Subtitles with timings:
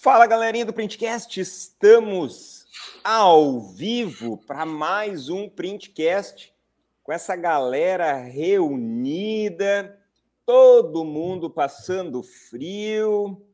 [0.00, 2.68] Fala galerinha do Printcast, estamos
[3.02, 6.54] ao vivo para mais um Printcast
[7.02, 10.00] com essa galera reunida,
[10.46, 13.44] todo mundo passando frio.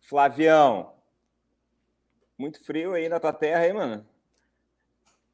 [0.00, 0.94] Flavião,
[2.38, 4.06] muito frio aí na tua terra, hein, mano?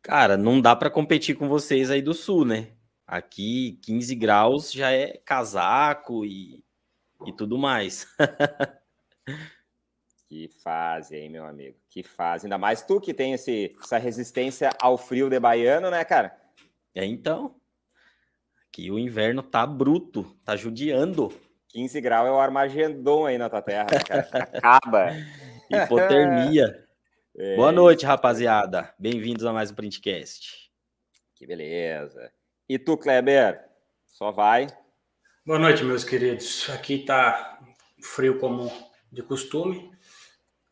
[0.01, 2.73] Cara, não dá para competir com vocês aí do sul, né?
[3.07, 6.65] Aqui 15 graus já é casaco e,
[7.27, 8.07] e tudo mais.
[10.33, 11.77] Que fase, hein, meu amigo?
[11.91, 12.47] Que fase.
[12.47, 16.35] Ainda mais tu que tem esse, essa resistência ao frio de baiano, né, cara?
[16.95, 17.55] É, então.
[18.67, 21.39] Aqui o inverno tá bruto, tá judiando.
[21.69, 24.27] 15 graus é o Armagedon aí na tua terra, né, cara?
[24.33, 25.09] Acaba.
[25.69, 26.83] Hipotermia.
[27.37, 27.55] É.
[27.55, 28.91] Boa noite, rapaziada.
[28.99, 30.73] Bem-vindos a mais um Printcast.
[31.35, 32.33] Que beleza.
[32.67, 33.63] E tu, Kleber?
[34.07, 34.67] Só vai.
[35.45, 36.71] Boa noite, meus queridos.
[36.71, 37.61] Aqui tá
[38.01, 38.73] frio como
[39.13, 39.92] de costume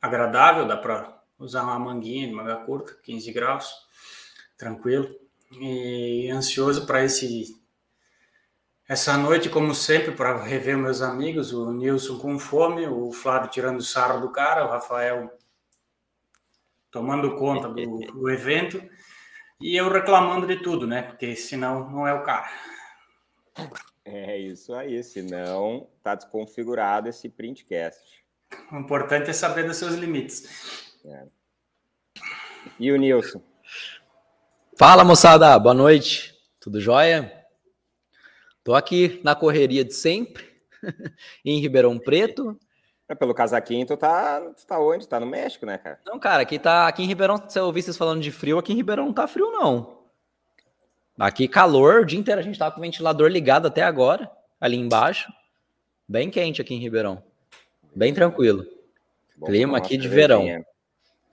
[0.00, 3.72] agradável, dá para usar uma manguinha de manga curta, 15 graus,
[4.56, 5.08] tranquilo.
[5.52, 7.58] E ansioso para esse
[8.90, 13.80] essa noite, como sempre, para rever meus amigos, o Nilson com fome, o Flávio tirando
[13.84, 15.30] sarro do cara, o Rafael
[16.90, 18.82] tomando conta do, do evento
[19.60, 21.02] e eu reclamando de tudo, né?
[21.02, 22.50] Porque senão não é o cara.
[24.04, 28.19] É isso aí, senão tá desconfigurado esse printcast.
[28.72, 30.94] O importante é saber dos seus limites.
[31.04, 31.24] É.
[32.78, 33.42] E o Nilson?
[34.76, 35.58] Fala, moçada.
[35.58, 36.34] Boa noite.
[36.60, 37.40] Tudo jóia?
[38.62, 40.44] Tô aqui na correria de sempre,
[41.44, 42.58] em Ribeirão Preto.
[43.08, 45.08] É, pelo casaquinho, tu tá, tu tá onde?
[45.08, 45.98] Tá no México, né, cara?
[46.06, 46.86] Não, cara, aqui tá.
[46.86, 49.26] Aqui em Ribeirão, se eu ouvir vocês falando de frio, aqui em Ribeirão não tá
[49.26, 49.98] frio, não.
[51.18, 54.76] Aqui calor, o dia inteiro a gente tá com o ventilador ligado até agora, ali
[54.76, 55.32] embaixo.
[56.08, 57.22] Bem quente aqui em Ribeirão.
[57.94, 58.64] Bem tranquilo.
[59.36, 60.42] Bom, Clima aqui de verão.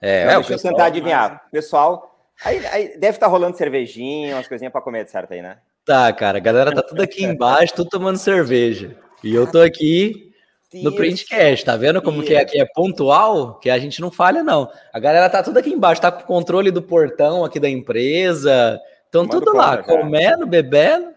[0.00, 1.48] É, Não, é, deixa eu tentar adivinhar.
[1.50, 5.58] Pessoal, aí, aí deve estar tá rolando cervejinha, umas coisinhas para comer, certo aí, né?
[5.84, 8.96] Tá, cara, a galera tá tudo aqui embaixo, tudo tomando cerveja.
[9.24, 10.32] E eu tô aqui
[10.74, 13.58] no printcast, tá vendo como que aqui é pontual?
[13.58, 14.70] Que a gente não falha, não.
[14.92, 18.78] A galera tá tudo aqui embaixo, tá com o controle do portão aqui da empresa.
[19.06, 21.08] Estão tudo lá, comendo, bebendo.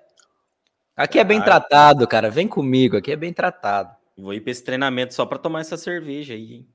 [0.96, 2.30] Aqui é bem tratado, cara.
[2.30, 4.01] Vem comigo, aqui é bem tratado.
[4.22, 6.70] Vou ir para esse treinamento só para tomar essa cerveja aí, hein?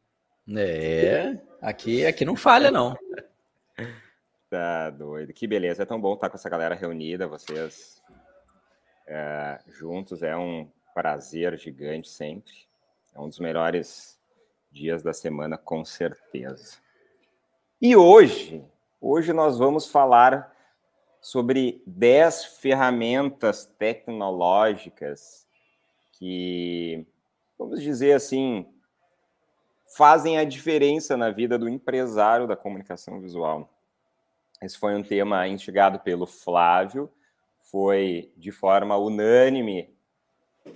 [0.56, 2.96] É, aqui, aqui não falha, não.
[4.48, 5.32] Tá doido.
[5.32, 5.82] Que beleza.
[5.82, 8.00] É tão bom estar com essa galera reunida, vocês
[9.04, 10.22] é, juntos.
[10.22, 12.52] É um prazer gigante sempre.
[13.12, 14.20] É um dos melhores
[14.70, 16.78] dias da semana, com certeza.
[17.82, 18.64] E hoje,
[19.00, 20.54] hoje nós vamos falar
[21.20, 25.46] sobre 10 ferramentas tecnológicas
[26.12, 27.04] que
[27.58, 28.66] vamos dizer assim,
[29.96, 33.70] fazem a diferença na vida do empresário da comunicação visual.
[34.62, 37.10] Esse foi um tema instigado pelo Flávio,
[37.60, 39.94] foi de forma unânime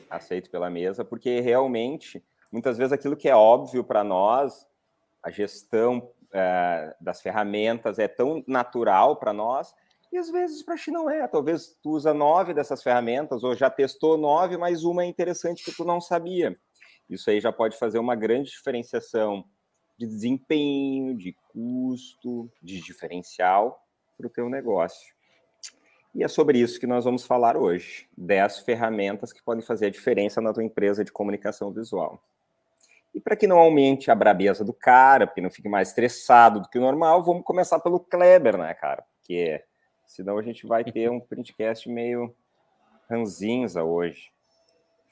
[0.08, 4.66] aceito pela mesa, porque realmente, muitas vezes, aquilo que é óbvio para nós,
[5.22, 9.74] a gestão é, das ferramentas é tão natural para nós,
[10.12, 11.26] e às vezes para ti não é.
[11.28, 15.72] Talvez tu usa nove dessas ferramentas, ou já testou nove, mas uma é interessante que
[15.72, 16.58] tu não sabia.
[17.10, 19.44] Isso aí já pode fazer uma grande diferenciação
[19.98, 23.84] de desempenho, de custo, de diferencial
[24.16, 25.12] para o teu negócio.
[26.14, 28.08] E é sobre isso que nós vamos falar hoje.
[28.16, 32.22] 10 ferramentas que podem fazer a diferença na tua empresa de comunicação visual.
[33.14, 36.68] E para que não aumente a brabeza do cara, porque não fique mais estressado do
[36.68, 39.04] que o normal, vamos começar pelo Kleber, né, cara?
[39.18, 39.62] Porque
[40.06, 42.34] senão a gente vai ter um printcast meio
[43.08, 44.32] ranzinza hoje.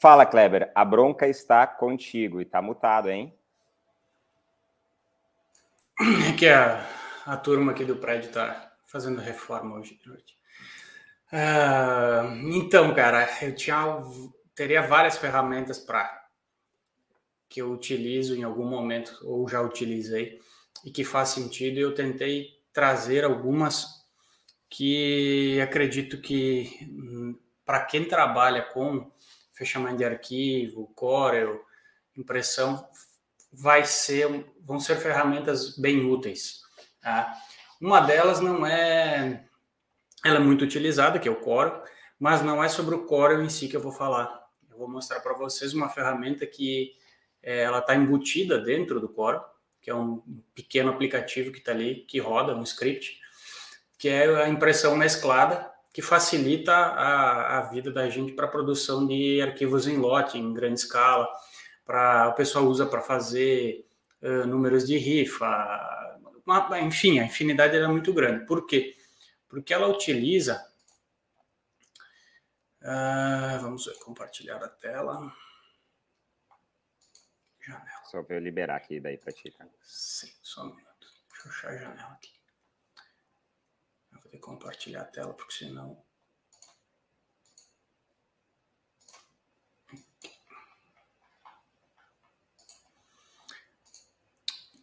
[0.01, 3.37] Fala, Kleber, a bronca está contigo e está mutado, hein?
[6.29, 6.89] É que a,
[7.27, 10.39] a turma aqui do prédio está fazendo reforma hoje de noite.
[11.33, 14.01] Uh, então, cara, eu tinha,
[14.55, 16.09] teria várias ferramentas para
[17.49, 20.39] que eu utilizo em algum momento ou já utilizei
[20.85, 21.79] e que faz sentido.
[21.81, 24.07] Eu tentei trazer algumas
[24.71, 29.11] que acredito que hum, para quem trabalha com
[29.59, 31.61] fechamento de arquivo, Corel,
[32.17, 32.89] impressão,
[33.53, 36.61] vai ser, vão ser ferramentas bem úteis.
[37.01, 37.35] Tá?
[37.81, 39.45] Uma delas não é,
[40.25, 41.83] ela é muito utilizada, que é o Corel,
[42.19, 44.47] mas não é sobre o Corel em si que eu vou falar.
[44.71, 46.95] Eu vou mostrar para vocês uma ferramenta que
[47.43, 49.45] é, ela está embutida dentro do Corel,
[49.81, 50.23] que é um
[50.55, 53.19] pequeno aplicativo que está ali, que roda um script,
[53.99, 59.41] que é a impressão mesclada, que facilita a, a vida da gente para produção de
[59.43, 61.29] arquivos em lote, em grande escala.
[61.85, 63.87] Pra, o pessoal usa para fazer
[64.23, 65.47] uh, números de rifa,
[66.49, 68.47] uma, enfim, a infinidade era muito grande.
[68.47, 68.97] Por quê?
[69.47, 70.67] Porque ela utiliza.
[72.81, 75.31] Uh, vamos ver, compartilhar a tela.
[77.61, 78.05] Janela.
[78.05, 79.71] Só para eu liberar aqui daí para ti, cara.
[79.83, 81.07] Sim, só um minuto.
[81.31, 82.38] Deixa eu achar a janela aqui.
[84.31, 86.03] Que compartilhar a tela, porque senão.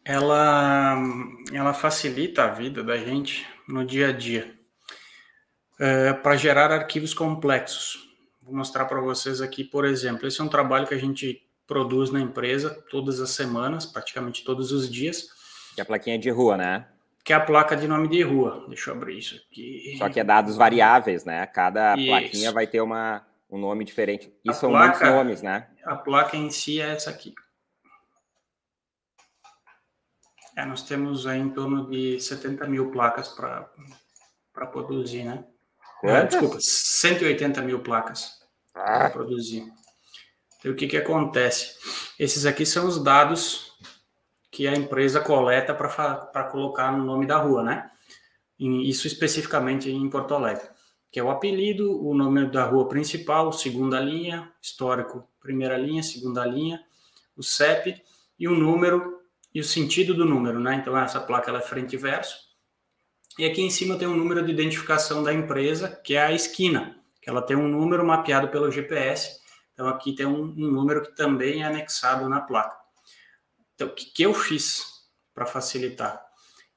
[0.05, 0.95] ela,
[1.51, 4.55] ela facilita a vida da gente no dia a dia
[5.79, 8.07] é, para gerar arquivos complexos.
[8.43, 12.11] Vou mostrar para vocês aqui, por exemplo, esse é um trabalho que a gente produz
[12.11, 15.27] na empresa todas as semanas, praticamente todos os dias.
[15.73, 16.87] Que é a plaquinha de rua, né?
[17.25, 18.65] Que é a placa de nome de rua.
[18.67, 19.95] Deixa eu abrir isso aqui.
[19.97, 21.45] Só que é dados variáveis, né?
[21.47, 22.07] Cada isso.
[22.07, 24.31] plaquinha vai ter uma, um nome diferente.
[24.45, 25.67] E são placa, muitos nomes, né?
[25.83, 27.33] A placa em si é essa aqui.
[30.55, 35.43] É, nós temos aí em torno de 70 mil placas para produzir, né?
[36.03, 38.39] É, desculpa, 180 mil placas
[38.75, 38.99] ah.
[38.99, 39.65] para produzir.
[40.59, 41.75] Então, o que, que acontece?
[42.19, 43.74] Esses aqui são os dados
[44.55, 47.91] que a empresa coleta para colocar no nome da rua, né?
[48.57, 50.65] Isso especificamente em Porto Alegre,
[51.11, 56.45] que é o apelido, o nome da rua principal, segunda linha, histórico, primeira linha, segunda
[56.45, 56.81] linha,
[57.35, 58.01] o CEP
[58.39, 59.19] e o número
[59.53, 60.75] e o sentido do número, né?
[60.75, 62.37] Então essa placa ela é frente e verso.
[63.37, 66.97] E aqui em cima tem um número de identificação da empresa, que é a esquina,
[67.21, 69.37] que ela tem um número mapeado pelo GPS.
[69.73, 72.84] Então aqui tem um, um número que também é anexado na placa.
[73.75, 76.25] Então o que, que eu fiz para facilitar?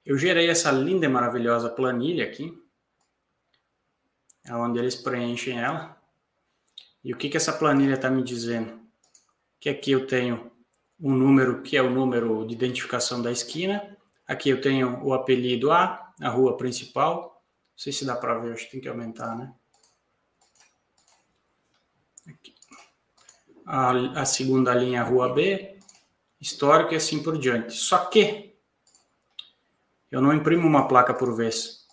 [0.05, 2.53] Eu gerei essa linda e maravilhosa planilha aqui,
[4.51, 5.97] onde eles preenchem ela.
[7.05, 8.81] E o que, que essa planilha está me dizendo?
[9.61, 10.51] Que aqui eu tenho
[11.01, 13.97] um número que é o número de identificação da esquina.
[14.27, 17.43] Aqui eu tenho o apelido A, a rua principal.
[17.71, 19.55] Não sei se dá para ver, acho que tem que aumentar, né?
[22.27, 22.55] Aqui.
[23.65, 25.78] A, a segunda linha, a rua B,
[26.41, 27.75] histórico e assim por diante.
[27.75, 28.55] Só que
[30.11, 31.87] eu não imprimo uma placa por vez.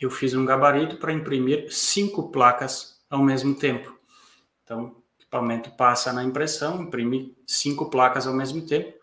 [0.00, 3.98] Eu fiz um gabarito para imprimir cinco placas ao mesmo tempo.
[4.62, 8.96] Então, equipamento passa na impressão, imprime cinco placas ao mesmo tempo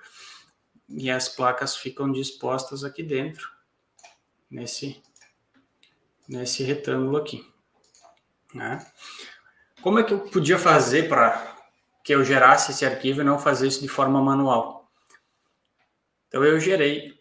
[0.90, 3.50] e as placas ficam dispostas aqui dentro,
[4.50, 5.02] nesse,
[6.28, 7.46] nesse retângulo aqui.
[8.54, 8.86] Né?
[9.82, 11.58] Como é que eu podia fazer para
[12.04, 14.73] que eu gerasse esse arquivo e não fazer isso de forma manual?
[16.34, 17.14] Então eu gerei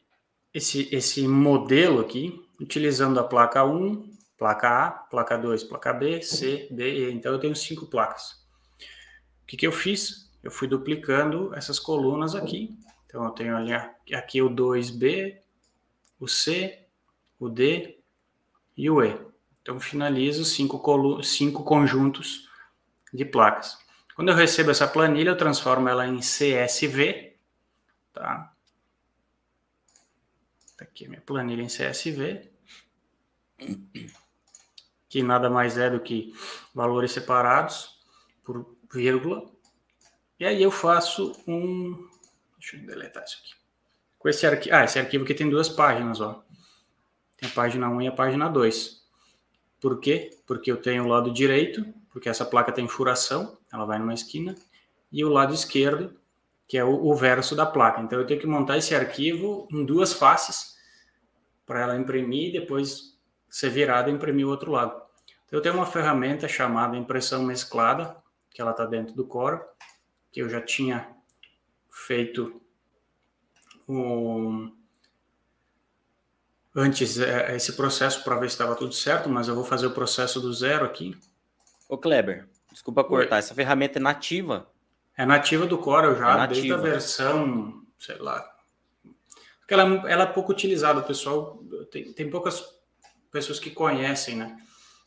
[0.55, 6.67] esse, esse modelo aqui, utilizando a placa 1, placa A, placa 2, placa B, C,
[6.71, 7.13] D, E.
[7.13, 8.43] Então eu tenho cinco placas.
[9.43, 10.33] O que, que eu fiz?
[10.43, 12.75] Eu fui duplicando essas colunas aqui.
[13.05, 13.75] Então, eu tenho ali
[14.15, 15.37] aqui o 2B,
[16.19, 16.87] o C,
[17.39, 17.99] o D
[18.75, 19.15] e o E.
[19.61, 22.49] Então, finalizo cinco, cinco conjuntos
[23.13, 23.77] de placas.
[24.17, 27.37] Quando eu recebo essa planilha, eu transformo ela em CSV.
[28.15, 28.52] Tá?
[30.83, 32.51] Tá aqui minha planilha em CSV.
[35.09, 36.35] Que nada mais é do que
[36.75, 38.01] valores separados
[38.43, 39.49] por vírgula,
[40.41, 42.09] e aí eu faço um.
[42.59, 43.55] Deixa eu deletar isso aqui.
[44.19, 44.75] Com esse arquivo.
[44.75, 46.45] Ah, esse arquivo aqui tem duas páginas, ó.
[47.37, 49.07] Tem a página 1 e a página 2.
[49.81, 50.31] Por quê?
[50.47, 54.57] Porque eu tenho o lado direito, porque essa placa tem furação, ela vai numa esquina,
[55.13, 56.19] e o lado esquerdo,
[56.73, 58.01] que é o, o verso da placa.
[58.01, 60.75] Então eu tenho que montar esse arquivo em duas faces
[61.67, 65.03] para ela imprimir e depois ser virada e imprimir o outro lado.
[65.45, 68.17] Então, eu tenho uma ferramenta chamada impressão mesclada,
[68.51, 69.61] que ela está dentro do Core,
[70.33, 71.15] que eu já tinha
[71.91, 72.59] feito
[73.87, 74.75] um,
[76.75, 79.93] antes é, esse processo para ver se estava tudo certo, mas eu vou fazer o
[79.93, 81.15] processo do zero aqui.
[81.87, 83.41] Ô Kleber, desculpa cortar, Oi.
[83.41, 84.73] essa ferramenta é nativa?
[85.17, 88.45] É nativa do Core, eu já, é desde a versão, sei lá.
[89.61, 92.65] Porque ela, ela é pouco utilizada, o pessoal, tem, tem poucas
[93.31, 94.57] pessoas que conhecem, né?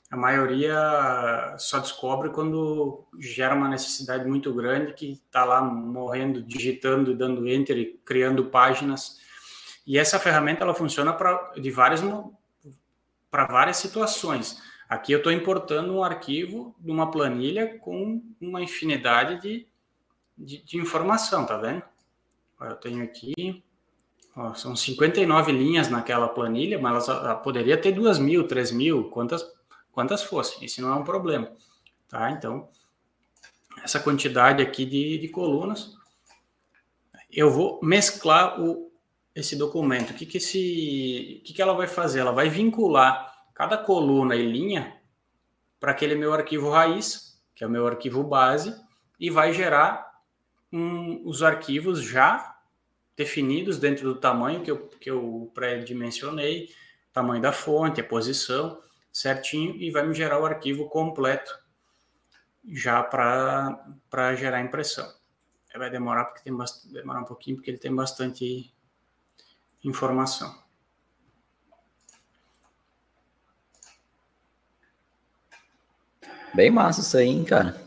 [0.10, 7.16] a maioria só descobre quando gera uma necessidade muito grande que está lá morrendo, digitando,
[7.16, 9.20] dando enter e criando páginas.
[9.86, 12.02] E essa ferramenta ela funciona para de várias
[13.32, 14.62] para várias situações.
[14.88, 19.68] Aqui eu estou importando um arquivo de uma planilha com uma infinidade de,
[20.38, 21.84] de, de informação, tá vendo?
[22.60, 23.64] Eu tenho aqui,
[24.36, 29.10] ó, são 59 linhas naquela planilha, mas ela, ela poderia ter 2 mil, 3 mil,
[29.10, 29.46] quantas
[29.92, 31.50] quantas fossem, isso não é um problema,
[32.10, 32.30] tá?
[32.30, 32.68] Então,
[33.82, 35.96] essa quantidade aqui de, de colunas,
[37.32, 38.92] eu vou mesclar o,
[39.34, 40.12] esse documento.
[40.12, 42.20] O que, que, esse, o que, que ela vai fazer?
[42.20, 45.00] Ela vai vincular cada coluna e linha
[45.80, 48.76] para aquele meu arquivo raiz, que é o meu arquivo base,
[49.18, 50.06] e vai gerar
[50.72, 52.60] um, os arquivos já
[53.16, 56.70] definidos dentro do tamanho que eu, que eu pré-dimensionei,
[57.14, 58.82] tamanho da fonte, a posição,
[59.12, 61.58] certinho, e vai me gerar o arquivo completo
[62.68, 65.10] já para gerar impressão.
[65.78, 66.58] Vai demorar porque tem
[66.94, 68.74] demorar um pouquinho porque ele tem bastante
[69.84, 70.64] informação.
[76.54, 77.85] Bem massa isso aí, hein, cara.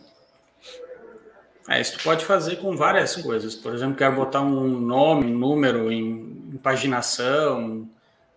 [1.69, 3.55] É, isso tu pode fazer com várias coisas.
[3.55, 7.87] Por exemplo, quero botar um nome, um número em, em paginação.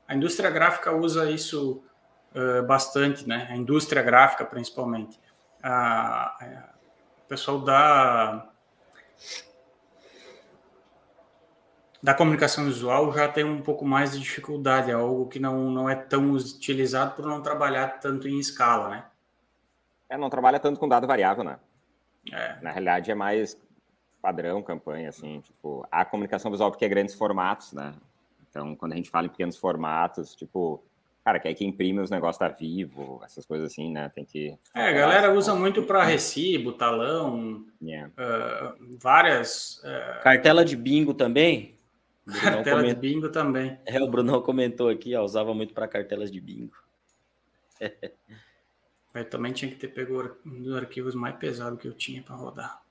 [0.06, 1.82] A indústria gráfica usa isso
[2.36, 3.48] uh, bastante, né?
[3.50, 5.18] A indústria gráfica, principalmente.
[5.64, 6.70] A, a,
[7.24, 8.48] o pessoal da
[12.04, 15.88] da comunicação visual já tem um pouco mais de dificuldade, é algo que não, não
[15.88, 19.06] é tão utilizado por não trabalhar tanto em escala, né?
[20.10, 21.60] É, não trabalha tanto com dado variável, né?
[22.32, 22.58] É.
[22.62, 23.58] Na realidade é mais
[24.22, 27.94] padrão, campanha, assim, tipo, a comunicação visual porque é grandes formatos, né?
[28.50, 30.84] Então, quando a gente fala em pequenos formatos, tipo,
[31.24, 34.10] cara, quer que imprime os negócios da Vivo, essas coisas assim, né?
[34.10, 34.58] Tem que.
[34.76, 38.12] É, a galera usa muito para recibo, talão, Yeah.
[38.14, 39.82] uh, várias.
[39.84, 41.76] Uh, Cartela de bingo também?
[42.44, 43.80] Cartela de bingo também.
[43.86, 46.76] É, o Brunão comentou aqui, ó, usava muito para cartelas de bingo.
[49.14, 52.36] Eu também tinha que ter pego um dos arquivos mais pesados que eu tinha para
[52.36, 52.82] rodar.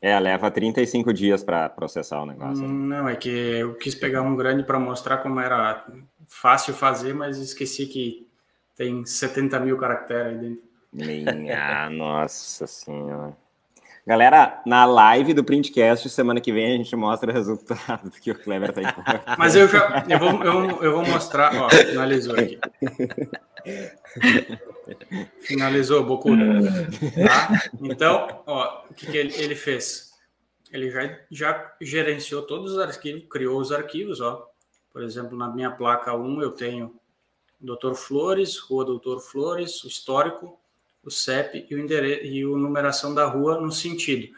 [0.00, 2.62] É, leva 35 dias para processar o negócio.
[2.62, 2.68] né?
[2.68, 5.84] Não, é que eu quis pegar um grande para mostrar como era
[6.28, 8.26] fácil fazer, mas esqueci que
[8.76, 10.62] tem 70 mil caracteres aí dentro.
[10.92, 13.36] Minha nossa senhora.
[14.06, 18.38] Galera, na live do Printcast, semana que vem a gente mostra o resultado que o
[18.38, 19.22] Clever tá importando.
[19.36, 22.56] Mas eu já eu vou, eu, eu vou mostrar, ó, finalizou aqui.
[25.40, 26.44] Finalizou, Bocuda.
[27.26, 27.62] Tá?
[27.82, 30.12] Então, ó, o que, que ele, ele fez?
[30.72, 34.48] Ele já, já gerenciou todos os arquivos, criou os arquivos, ó.
[34.92, 36.98] Por exemplo, na minha placa 1 eu tenho
[37.60, 37.94] Dr.
[37.94, 40.58] Flores, Rua Doutor Flores, o histórico,
[41.04, 44.34] o CEP e o endereço e a numeração da rua no sentido.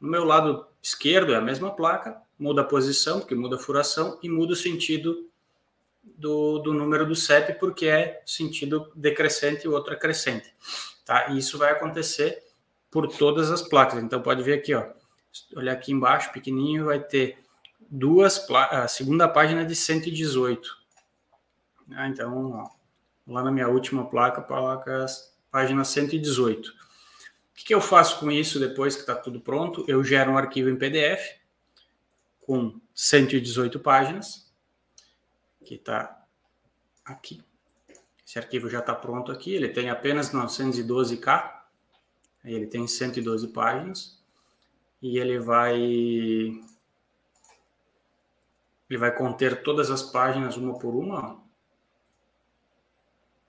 [0.00, 4.18] No meu lado esquerdo é a mesma placa, muda a posição, porque muda a furação,
[4.22, 5.28] e muda o sentido
[6.22, 10.54] do, do número do CEP, porque é sentido decrescente e outro é crescente.
[11.04, 11.28] Tá?
[11.30, 12.42] E isso vai acontecer
[12.90, 14.02] por todas as placas.
[14.02, 14.86] Então pode ver aqui, ó.
[15.56, 17.38] Olhar aqui embaixo, pequenininho, vai ter
[17.90, 20.70] duas a segunda página de 118.
[21.90, 22.70] Ah, então, ó,
[23.26, 25.06] lá na minha última placa, placa
[25.50, 26.68] página 118.
[26.68, 26.72] O
[27.54, 29.84] que, que eu faço com isso depois que está tudo pronto?
[29.88, 31.40] Eu gero um arquivo em PDF
[32.42, 34.41] com 118 páginas,
[35.62, 36.24] que está
[37.04, 37.42] aqui.
[38.26, 41.52] Esse arquivo já está pronto aqui, ele tem apenas 912K,
[42.44, 44.22] aí ele tem 112 páginas,
[45.00, 45.74] e ele vai
[48.88, 51.40] ele vai conter todas as páginas uma por uma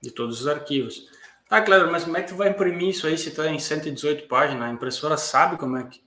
[0.00, 1.10] de todos os arquivos.
[1.48, 4.26] Tá, claro, mas como é que tu vai imprimir isso aí se está em 118
[4.26, 4.68] páginas?
[4.68, 6.02] A impressora sabe como é que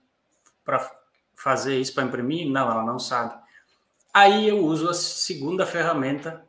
[0.65, 0.91] para
[1.35, 2.49] fazer isso para imprimir?
[2.49, 3.39] Não, ela não sabe.
[4.19, 6.43] Aí eu uso a segunda ferramenta,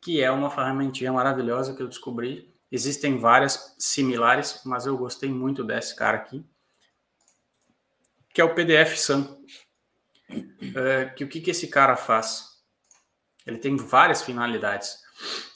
[0.00, 2.52] que é uma ferramentinha maravilhosa que eu descobri.
[2.68, 6.44] Existem várias similares, mas eu gostei muito desse cara aqui,
[8.30, 9.38] que é o PDF Sam.
[10.74, 12.60] É, que o que, que esse cara faz?
[13.46, 14.94] Ele tem várias finalidades.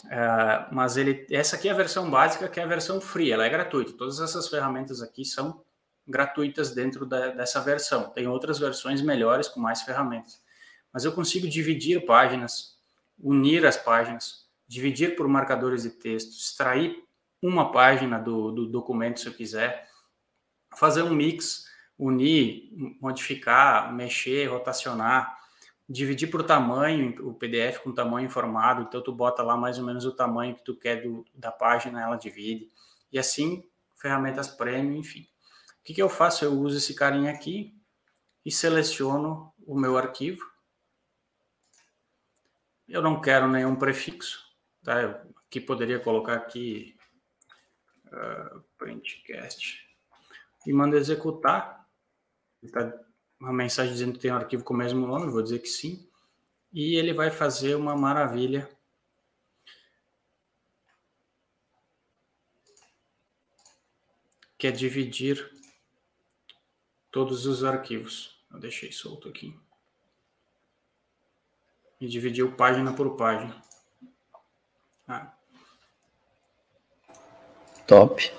[0.04, 3.44] Uh, mas ele, essa aqui é a versão básica, que é a versão free, ela
[3.44, 3.92] é gratuita.
[3.94, 5.64] Todas essas ferramentas aqui são
[6.06, 8.08] gratuitas dentro da, dessa versão.
[8.10, 10.46] Tem outras versões melhores com mais ferramentas.
[10.98, 12.76] Mas eu consigo dividir páginas,
[13.16, 17.04] unir as páginas, dividir por marcadores de texto, extrair
[17.40, 19.88] uma página do, do documento se eu quiser,
[20.76, 22.68] fazer um mix, unir,
[23.00, 25.38] modificar, mexer, rotacionar
[25.88, 30.04] dividir por tamanho, o PDF com tamanho informado, então tu bota lá mais ou menos
[30.04, 32.68] o tamanho que tu quer do, da página, ela divide.
[33.12, 33.64] E assim,
[33.96, 35.20] ferramentas premium, enfim.
[35.20, 36.44] O que, que eu faço?
[36.44, 37.72] Eu uso esse carinha aqui
[38.44, 40.57] e seleciono o meu arquivo.
[42.88, 44.50] Eu não quero nenhum prefixo,
[44.82, 45.02] tá?
[45.02, 45.10] Eu
[45.46, 46.96] aqui poderia colocar aqui
[48.06, 49.86] uh, printcast
[50.66, 51.86] e mando executar.
[52.62, 52.92] Está
[53.38, 56.08] uma mensagem dizendo que tem um arquivo com o mesmo nome, vou dizer que sim,
[56.72, 58.68] e ele vai fazer uma maravilha.
[64.58, 65.52] Que é dividir
[67.12, 68.36] todos os arquivos.
[68.50, 69.54] Eu deixei solto aqui.
[72.00, 73.54] E dividiu página por página.
[75.06, 75.32] Ah.
[77.86, 78.32] Top.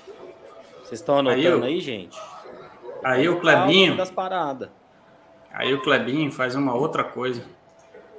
[0.82, 2.18] Vocês estão anotando Aí eu- aí, gente?
[3.02, 4.68] Aí o Clebinho, das paradas.
[5.52, 7.44] aí o Clebinho faz uma outra coisa.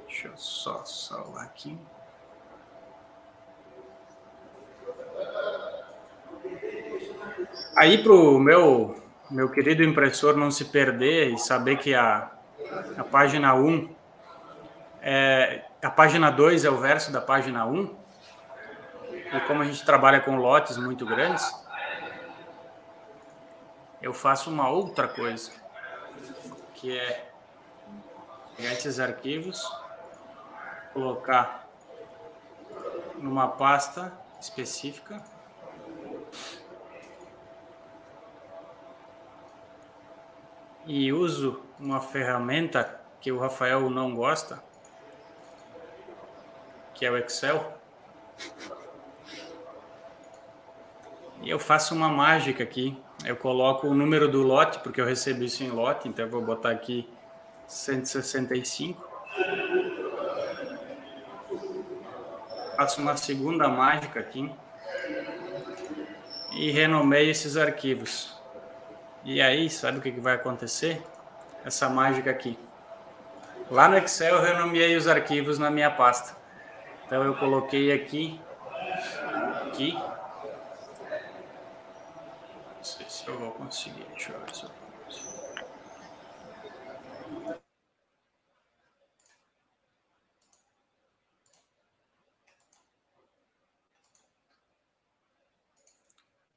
[0.06, 1.78] Deixa eu só salvar aqui.
[7.76, 8.96] Aí pro meu
[9.30, 12.30] meu querido impressor não se perder e saber que a,
[12.98, 13.88] a página 1
[15.02, 17.96] é a página 2 é o verso da página 1.
[19.10, 21.52] E como a gente trabalha com lotes muito grandes,
[24.00, 25.50] eu faço uma outra coisa,
[26.74, 27.30] que é
[28.56, 29.60] pegar esses arquivos,
[30.92, 31.66] colocar
[33.16, 35.22] numa pasta específica.
[40.84, 44.62] E uso uma ferramenta que o Rafael não gosta,
[46.94, 47.72] que é o Excel.
[51.42, 52.96] E eu faço uma mágica aqui.
[53.24, 56.42] Eu coloco o número do lote, porque eu recebi isso em lote, então eu vou
[56.42, 57.08] botar aqui
[57.66, 59.10] 165.
[62.76, 64.50] Faço uma segunda mágica aqui.
[66.52, 68.36] E renomeio esses arquivos.
[69.24, 71.02] E aí, sabe o que, vai acontecer?
[71.64, 72.58] Essa mágica aqui.
[73.70, 76.36] Lá no Excel eu renomeei os arquivos na minha pasta.
[77.12, 78.40] Então eu coloquei aqui,
[79.66, 80.02] aqui, não
[82.82, 84.06] sei se eu vou conseguir.
[84.12, 84.70] Deixa eu ver se eu.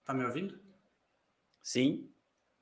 [0.06, 0.58] Tá me ouvindo?
[1.62, 2.10] Sim.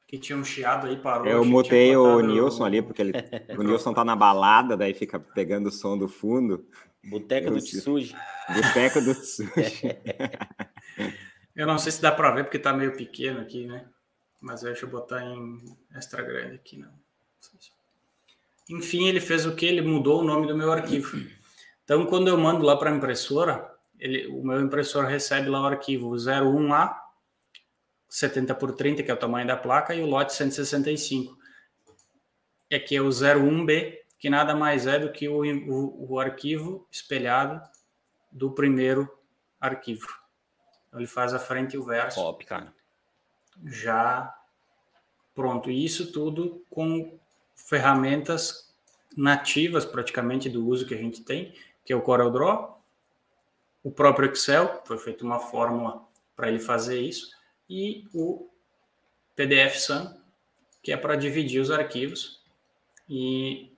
[0.08, 1.28] Que tinha um chiado aí, parou.
[1.28, 3.14] Eu mutei o Nilson ali, porque ele,
[3.56, 6.68] o Nilson tá na balada, daí fica pegando o som do fundo.
[7.04, 7.60] Boteca do.
[7.60, 8.16] Tsuji.
[8.50, 9.88] Boteco do sushi.
[11.56, 13.86] Eu não sei se dá para ver porque tá meio pequeno aqui, né?
[14.42, 15.64] Mas deixa eu botar em
[15.96, 16.92] extra grande aqui, não.
[18.70, 19.66] Enfim, ele fez o que?
[19.66, 21.18] Ele mudou o nome do meu arquivo.
[21.84, 25.66] Então, quando eu mando lá para a impressora, ele, o meu impressor recebe lá o
[25.66, 26.96] arquivo 01A
[28.10, 31.38] 70 por 30, que é o tamanho da placa, e o lote 165.
[32.70, 36.88] E aqui é o 01B, que nada mais é do que o, o, o arquivo
[36.90, 37.62] espelhado
[38.32, 39.14] do primeiro
[39.60, 40.08] arquivo.
[40.88, 42.74] Então, ele faz a frente e o verso Top, cara.
[43.66, 44.34] já
[45.36, 45.70] pronto.
[45.70, 47.20] E isso tudo com
[47.54, 48.74] ferramentas
[49.14, 52.82] nativas praticamente do uso que a gente tem, que é o CorelDRAW,
[53.84, 56.02] o próprio Excel, foi feita uma fórmula
[56.34, 57.30] para ele fazer isso,
[57.70, 58.50] e o
[59.36, 60.18] PDF Sun,
[60.82, 62.42] que é para dividir os arquivos
[63.10, 63.73] e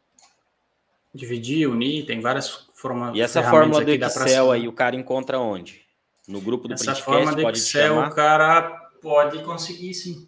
[1.15, 3.15] dividir, unir, tem várias formas.
[3.15, 5.81] E essa fórmula do Excel aí, o cara encontra onde?
[6.27, 8.61] No grupo do Essa Printcast, forma pode te Excel, o cara
[9.01, 10.27] pode conseguir sim.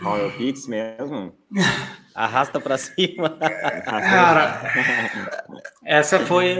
[0.00, 1.36] Qual é o Pix mesmo?
[2.14, 3.30] Arrasta pra cima.
[3.84, 4.62] Cara,
[5.84, 6.56] essa foi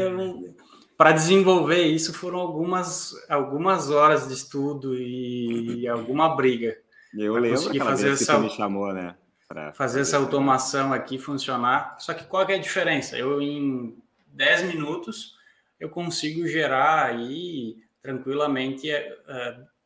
[0.97, 6.77] para desenvolver isso foram algumas algumas horas de estudo e alguma briga.
[7.17, 9.15] Eu lembro aquela fazer vez que essa- tu me chamou, né?
[9.55, 11.97] Pra Fazer essa automação aqui funcionar.
[12.01, 13.17] Só que qual que é a diferença?
[13.17, 15.39] Eu em 10 minutos
[15.79, 18.89] eu consigo gerar aí tranquilamente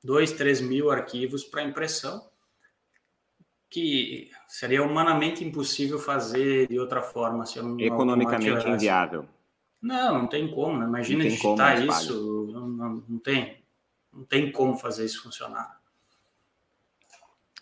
[0.03, 2.27] 2, 3 mil arquivos para impressão
[3.69, 9.29] que seria humanamente impossível fazer de outra forma se eu não Economicamente inviável.
[9.83, 10.79] Não, não tem como.
[10.79, 10.87] Né?
[10.87, 12.51] Imagina Não digitar mas isso.
[12.51, 13.63] Não, não, não tem.
[14.11, 15.79] Não tem como fazer isso funcionar.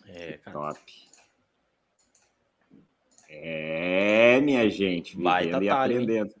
[0.05, 0.57] É, cara.
[0.57, 1.06] Top.
[3.29, 5.97] É, minha gente, Baita vivendo e talho, hein?
[6.03, 6.33] aprendendo.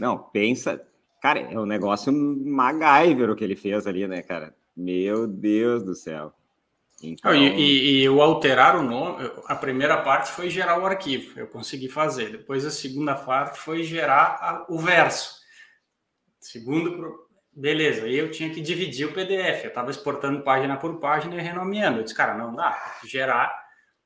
[0.00, 0.82] Não, pensa.
[1.20, 4.54] Cara, é um negócio MacGyver o que ele fez ali, né, cara?
[4.76, 6.32] Meu Deus do céu.
[7.02, 11.38] Então, E, e, e o alterar o nome, a primeira parte foi gerar o arquivo,
[11.38, 12.30] eu consegui fazer.
[12.30, 15.40] Depois a segunda parte foi gerar a- o verso.
[16.40, 19.64] Segundo, pro- beleza, aí eu tinha que dividir o PDF.
[19.64, 21.98] Eu estava exportando página por página e renomeando.
[21.98, 23.61] Eu disse, cara, não dá, gerar.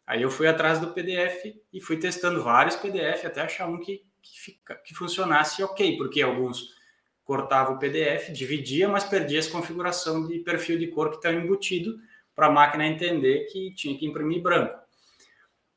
[0.07, 4.05] Aí eu fui atrás do PDF e fui testando vários PDF até achar um que,
[4.23, 6.77] que, fica, que funcionasse ok, porque alguns
[7.25, 11.99] cortava o PDF, dividia, mas perdia essa configuração de perfil de cor que está embutido
[12.37, 14.79] para a máquina entender que tinha que imprimir branco.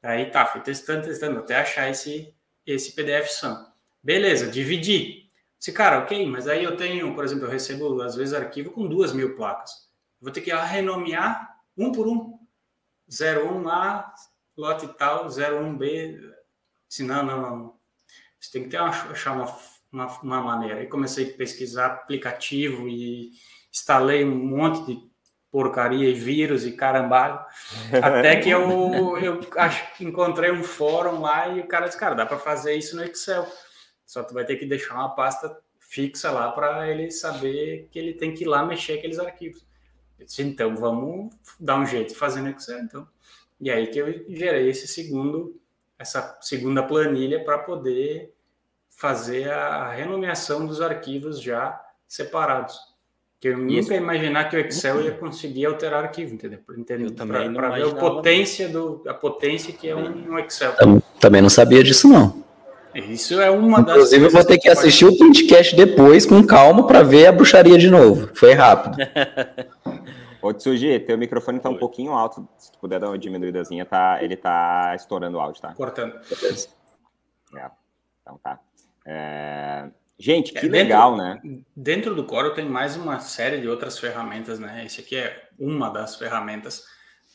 [0.03, 2.33] Aí tá, fui testando, testando, até achar esse,
[2.65, 3.65] esse PDF SAM.
[4.01, 5.29] Beleza, dividi.
[5.57, 8.87] Disse, cara, ok, mas aí eu tenho, por exemplo, eu recebo às vezes arquivo com
[8.87, 9.71] duas mil placas.
[10.21, 12.38] Vou ter que renomear um por um.
[13.09, 14.05] 01A,
[14.57, 16.19] lote tal, 01B.
[16.87, 17.79] Disse, não, não, não.
[18.39, 19.57] Você tem que ter achar uma,
[19.91, 20.79] uma, uma maneira.
[20.79, 23.31] Aí comecei a pesquisar aplicativo e
[23.71, 25.09] instalei um monte de
[25.51, 27.47] porcaria e vírus e caramba
[28.03, 32.15] até que eu, eu acho que encontrei um fórum lá e o cara disse, cara,
[32.15, 33.47] dá para fazer isso no Excel.
[34.05, 38.13] Só tu vai ter que deixar uma pasta fixa lá para ele saber que ele
[38.13, 39.68] tem que ir lá mexer aqueles arquivos.
[40.19, 43.07] Eu disse, então vamos dar um jeito de fazer no Excel, então.
[43.59, 45.55] E aí que eu gerei esse segundo,
[45.97, 48.33] essa segunda planilha para poder
[48.89, 52.77] fazer a renomeação dos arquivos já separados.
[53.39, 56.59] Que eu nunca ia imaginar que o Excel ia conseguir alterar arquivo, entendeu?
[56.67, 60.73] Eu também Para ver a potência, do, a potência que é um, um Excel.
[61.21, 62.43] Também não sabia disso, não.
[62.93, 63.95] Isso é uma das.
[63.95, 67.77] Inclusive, eu vou ter que assistir o printcast depois, com calma, para ver a bruxaria
[67.77, 68.29] de novo.
[68.33, 68.97] Foi rápido.
[70.41, 72.47] Ô, Tsuji, teu microfone tá um pouquinho alto.
[72.57, 75.73] Se tu puder dar uma diminuídazinha, tá, ele tá estourando o áudio, tá?
[75.73, 76.13] Cortando.
[77.55, 77.69] É,
[78.21, 78.59] então tá.
[79.05, 79.89] É...
[80.17, 81.41] Gente, que é, legal, né?
[81.75, 84.85] Dentro do Core tem mais uma série de outras ferramentas, né?
[84.85, 86.85] Esse aqui é uma das ferramentas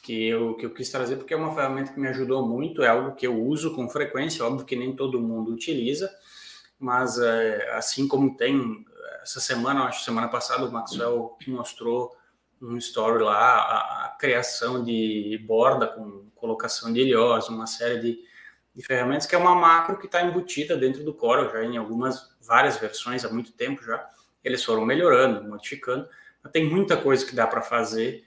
[0.03, 2.89] que eu, que eu quis trazer, porque é uma ferramenta que me ajudou muito, é
[2.89, 6.11] algo que eu uso com frequência, óbvio que nem todo mundo utiliza,
[6.79, 8.85] mas é, assim como tem,
[9.23, 12.15] essa semana, acho semana passada, o Maxwell mostrou
[12.65, 18.19] um story lá, a, a criação de borda com colocação de heliose, uma série de,
[18.75, 22.35] de ferramentas, que é uma macro que está embutida dentro do Core, já em algumas,
[22.41, 24.09] várias versões, há muito tempo já,
[24.43, 26.09] eles foram melhorando, modificando,
[26.43, 28.25] mas tem muita coisa que dá para fazer,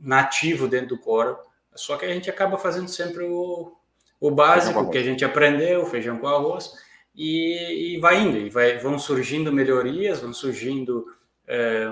[0.00, 1.36] nativo dentro do Core,
[1.74, 3.76] só que a gente acaba fazendo sempre o,
[4.20, 6.72] o básico que a gente aprendeu, feijão com arroz,
[7.14, 11.06] e, e vai indo, e vai, vão surgindo melhorias, vão surgindo
[11.46, 11.90] é,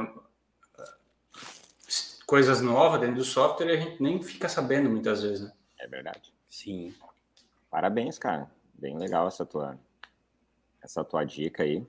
[2.31, 5.53] coisas novas dentro do software e a gente nem fica sabendo muitas vezes, né?
[5.81, 6.33] É verdade.
[6.49, 6.95] Sim.
[7.69, 8.49] Parabéns, cara.
[8.73, 9.77] Bem legal essa tua,
[10.81, 11.85] essa tua dica aí.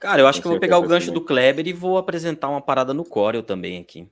[0.00, 2.48] Cara, eu acho Com que eu vou pegar o gancho do Kleber e vou apresentar
[2.48, 4.10] uma parada no Corel também aqui.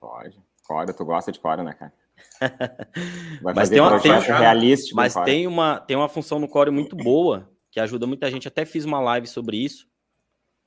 [0.00, 0.42] Pode.
[0.66, 1.92] Core, tu gosta de Core, né, cara?
[3.40, 4.96] Vai mas tem uma tem, realístico.
[4.96, 8.48] Mas tem uma, tem uma função no Core muito boa que ajuda muita gente.
[8.48, 9.86] Até fiz uma live sobre isso.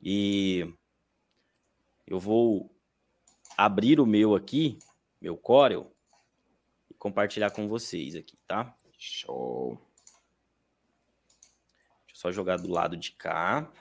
[0.02, 0.74] E
[2.08, 2.75] eu vou
[3.58, 4.80] abrir o meu aqui,
[5.22, 5.96] meu Corel,
[6.90, 8.76] e compartilhar com vocês aqui, tá?
[8.98, 9.78] Show.
[12.06, 13.72] Deixa eu só jogar do lado de cá.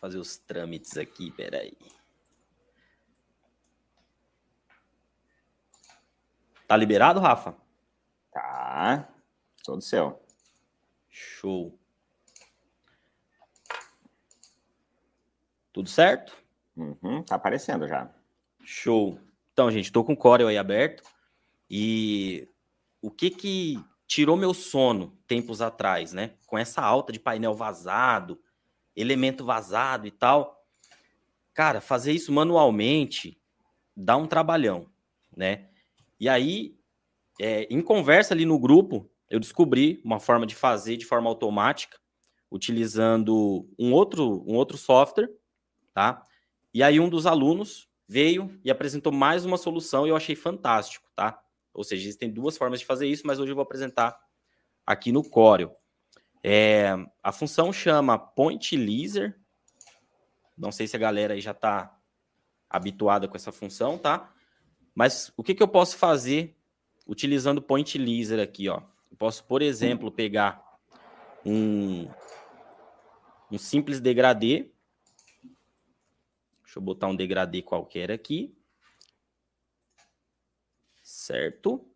[0.00, 1.76] Fazer os trâmites aqui, peraí.
[6.66, 7.56] Tá liberado, Rafa?
[8.32, 9.08] Tá.
[9.62, 10.24] Todo céu.
[11.08, 11.78] Show.
[15.72, 16.36] Tudo certo?
[16.76, 18.10] Uhum, tá aparecendo já.
[18.64, 19.18] Show.
[19.52, 21.02] Então, gente, estou com o Corel aí aberto.
[21.68, 22.48] E
[23.00, 26.34] o que que tirou meu sono tempos atrás, né?
[26.46, 28.38] Com essa alta de painel vazado,
[28.94, 30.66] elemento vazado e tal.
[31.54, 33.40] Cara, fazer isso manualmente
[33.96, 34.86] dá um trabalhão,
[35.34, 35.68] né?
[36.20, 36.76] E aí,
[37.40, 41.98] é, em conversa ali no grupo, eu descobri uma forma de fazer de forma automática,
[42.50, 45.30] utilizando um outro, um outro software,
[45.92, 46.22] tá?
[46.72, 51.08] E aí um dos alunos veio e apresentou mais uma solução e eu achei fantástico,
[51.14, 51.42] tá?
[51.72, 54.18] Ou seja, existem duas formas de fazer isso, mas hoje eu vou apresentar
[54.86, 55.76] aqui no Corel.
[56.42, 59.38] É, a função chama Point Laser.
[60.56, 61.96] Não sei se a galera aí já está
[62.68, 64.32] habituada com essa função, tá?
[64.94, 66.56] Mas o que, que eu posso fazer
[67.06, 68.82] utilizando point laser aqui, ó?
[69.10, 70.62] Eu posso, por exemplo, pegar
[71.44, 72.08] um,
[73.50, 74.71] um simples degradê.
[76.72, 78.56] Deixa eu botar um degradê qualquer aqui.
[81.02, 81.86] Certo?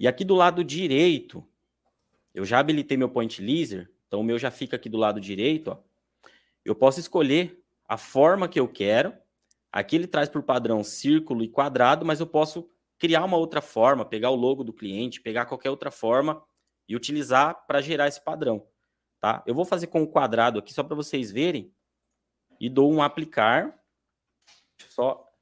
[0.00, 1.46] E aqui do lado direito,
[2.34, 5.68] eu já habilitei meu point laser, então o meu já fica aqui do lado direito,
[5.68, 5.78] ó.
[6.64, 9.16] Eu posso escolher a forma que eu quero
[9.72, 14.04] Aqui ele traz por padrão círculo e quadrado, mas eu posso criar uma outra forma,
[14.04, 16.44] pegar o logo do cliente, pegar qualquer outra forma
[16.86, 18.66] e utilizar para gerar esse padrão.
[19.22, 19.40] Tá?
[19.46, 21.72] Eu vou fazer com o quadrado aqui só para vocês verem
[22.58, 23.80] e dou um aplicar.
[24.88, 25.32] Só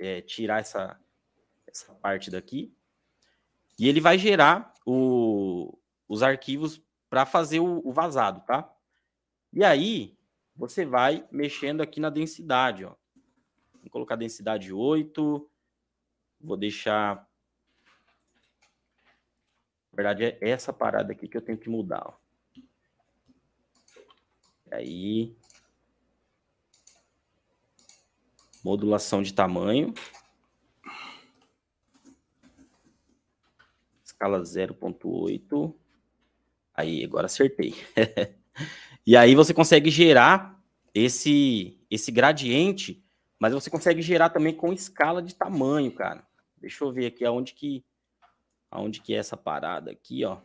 [0.00, 1.00] é, tirar essa,
[1.64, 2.76] essa parte daqui.
[3.78, 8.68] E ele vai gerar o, os arquivos para fazer o, o vazado, tá?
[9.52, 10.18] E aí,
[10.56, 12.96] você vai mexendo aqui na densidade, ó.
[13.74, 15.48] Vou colocar densidade 8.
[16.40, 17.16] Vou deixar.
[19.92, 22.02] Na verdade, é essa parada aqui que eu tenho que mudar.
[22.04, 22.21] Ó.
[24.72, 25.36] Aí.
[28.64, 29.92] Modulação de tamanho.
[34.22, 35.74] escala 0.8.
[36.74, 37.74] Aí, agora acertei.
[39.04, 40.62] e aí você consegue gerar
[40.94, 43.04] esse, esse gradiente,
[43.38, 46.24] mas você consegue gerar também com escala de tamanho, cara.
[46.56, 47.84] Deixa eu ver aqui aonde que,
[48.70, 50.38] aonde que é essa parada aqui, ó.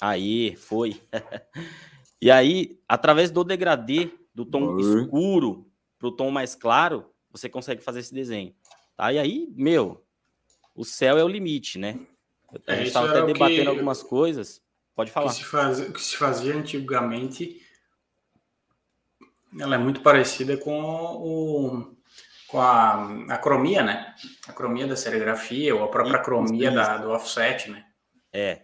[0.00, 1.00] Aí, foi.
[2.20, 4.78] e aí, através do degradê do tom uhum.
[4.80, 5.66] escuro
[5.98, 8.54] para o tom mais claro, você consegue fazer esse desenho.
[8.96, 9.12] Tá?
[9.12, 10.04] E aí, meu,
[10.74, 11.98] o céu é o limite, né?
[12.66, 14.62] A é, gente estava até debatendo que, algumas coisas.
[14.94, 15.28] Pode falar.
[15.30, 17.60] Que se, faz, que se fazia antigamente,
[19.58, 21.94] ela é muito parecida com o
[22.54, 24.14] com a, a cromia, né?
[24.46, 27.84] A cromia da serigrafia ou a própria cromia da, do offset, né?
[28.32, 28.63] É.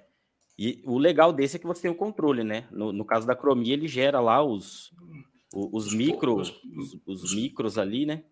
[0.62, 2.68] E o legal desse é que você tem o controle, né?
[2.70, 4.92] No, no caso da cromia, ele gera lá os,
[5.54, 8.24] os, os micros, os, os micros ali, né?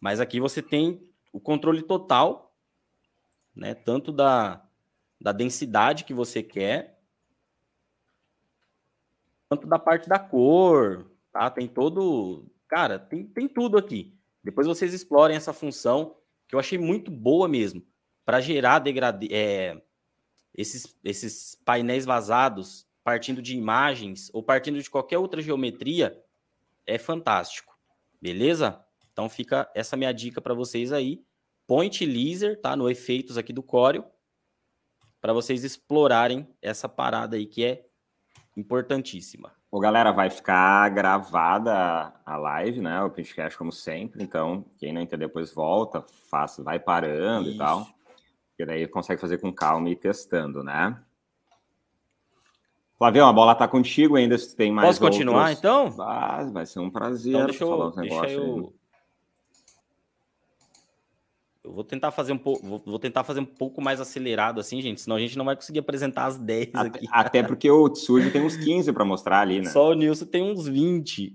[0.00, 2.56] Mas aqui você tem o controle total,
[3.54, 3.74] né?
[3.74, 4.66] Tanto da,
[5.20, 6.98] da densidade que você quer,
[9.50, 11.50] quanto da parte da cor, tá?
[11.50, 14.18] Tem todo, cara, tem, tem tudo aqui.
[14.42, 16.16] Depois vocês explorem essa função
[16.48, 17.84] que eu achei muito boa mesmo
[18.24, 19.82] para gerar degradê, é,
[20.54, 26.22] esses, esses painéis vazados partindo de imagens ou partindo de qualquer outra geometria
[26.86, 27.76] é fantástico,
[28.20, 28.84] beleza?
[29.12, 31.22] Então fica essa minha dica para vocês aí.
[31.66, 32.76] Point Laser, tá?
[32.76, 34.10] No efeitos aqui do Corel,
[35.20, 37.86] para vocês explorarem essa parada aí que é
[38.56, 39.52] importantíssima.
[39.70, 43.02] Ô, galera, vai ficar gravada a live, né?
[43.02, 44.22] O podcast como sempre.
[44.22, 47.54] Então, quem não entender depois volta, faça, vai parando Isso.
[47.54, 47.86] e tal.
[48.56, 50.96] Que daí consegue fazer com calma e testando, né?
[52.98, 55.58] Flavião, a bola tá contigo ainda, se tem mais Posso continuar, outros...
[55.58, 55.94] então?
[56.00, 58.74] Ah, vai ser um prazer então, deixa eu, falar os negócios deixa eu...
[61.64, 65.00] Eu vou tentar fazer um pouco, vou tentar fazer um pouco mais acelerado assim, gente,
[65.00, 67.08] senão a gente não vai conseguir apresentar as 10 até, aqui.
[67.10, 69.70] Até porque o Tsuji tem uns 15 para mostrar ali, né?
[69.70, 71.34] Só o Nilson tem uns 20.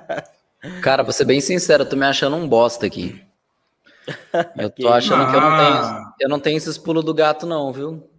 [0.82, 3.22] Cara, vou ser bem sincero, eu tô me achando um bosta aqui.
[4.58, 6.03] Eu tô achando que eu não tenho, ah.
[6.20, 8.10] Eu não tenho esses pulos do gato não, viu?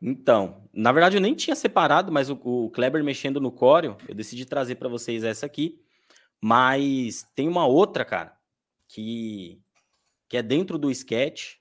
[0.00, 4.14] Então, na verdade eu nem tinha separado, mas o, o Kleber mexendo no Coreo, eu
[4.14, 5.80] decidi trazer para vocês essa aqui.
[6.40, 8.36] Mas tem uma outra, cara,
[8.86, 9.60] que,
[10.28, 11.56] que é dentro do sketch,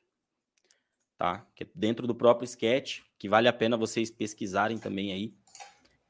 [1.17, 1.47] tá?
[1.55, 5.33] Que é dentro do próprio sketch, que vale a pena vocês pesquisarem também aí,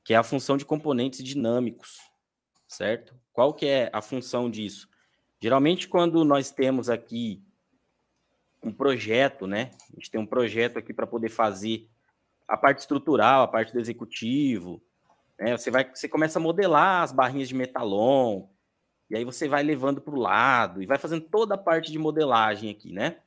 [0.03, 1.97] que é a função de componentes dinâmicos,
[2.67, 3.15] certo?
[3.31, 4.89] Qual que é a função disso?
[5.41, 7.41] Geralmente quando nós temos aqui
[8.67, 9.71] um projeto, né?
[9.91, 11.89] A gente tem um projeto aqui para poder fazer
[12.47, 14.81] a parte estrutural, a parte do executivo,
[15.39, 15.57] né?
[15.57, 18.47] Você vai, você começa a modelar as barrinhas de metalon,
[19.09, 21.99] e aí você vai levando para o lado e vai fazendo toda a parte de
[21.99, 23.19] modelagem aqui, né?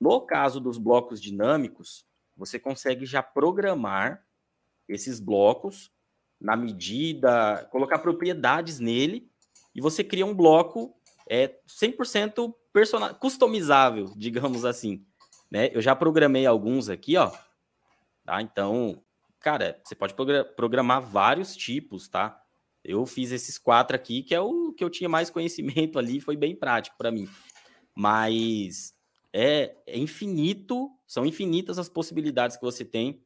[0.00, 2.04] No caso dos blocos dinâmicos,
[2.36, 4.24] você consegue já programar
[4.88, 5.92] esses blocos
[6.40, 9.30] na medida, colocar propriedades nele
[9.74, 10.94] e você cria um bloco
[11.28, 15.04] é 100% personal, customizável, digamos assim,
[15.50, 15.70] né?
[15.72, 17.30] Eu já programei alguns aqui, ó.
[18.24, 18.42] Tá?
[18.42, 19.02] Então,
[19.40, 20.14] cara, você pode
[20.56, 22.40] programar vários tipos, tá?
[22.84, 26.36] Eu fiz esses quatro aqui, que é o que eu tinha mais conhecimento ali, foi
[26.36, 27.28] bem prático para mim.
[27.94, 28.94] Mas
[29.32, 33.22] é, é, infinito, são infinitas as possibilidades que você tem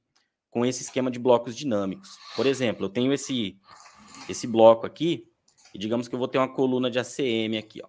[0.50, 2.16] com esse esquema de blocos dinâmicos.
[2.36, 3.58] Por exemplo, eu tenho esse,
[4.28, 5.28] esse bloco aqui,
[5.74, 7.88] e digamos que eu vou ter uma coluna de ACM aqui, ó.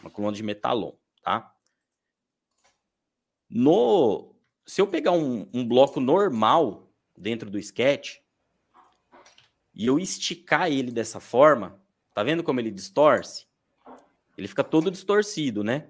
[0.00, 1.54] Uma coluna de metalon, tá?
[3.50, 4.34] No,
[4.66, 8.18] se eu pegar um, um bloco normal dentro do sketch,
[9.74, 11.80] e eu esticar ele dessa forma,
[12.12, 13.46] tá vendo como ele distorce?
[14.36, 15.88] Ele fica todo distorcido, né?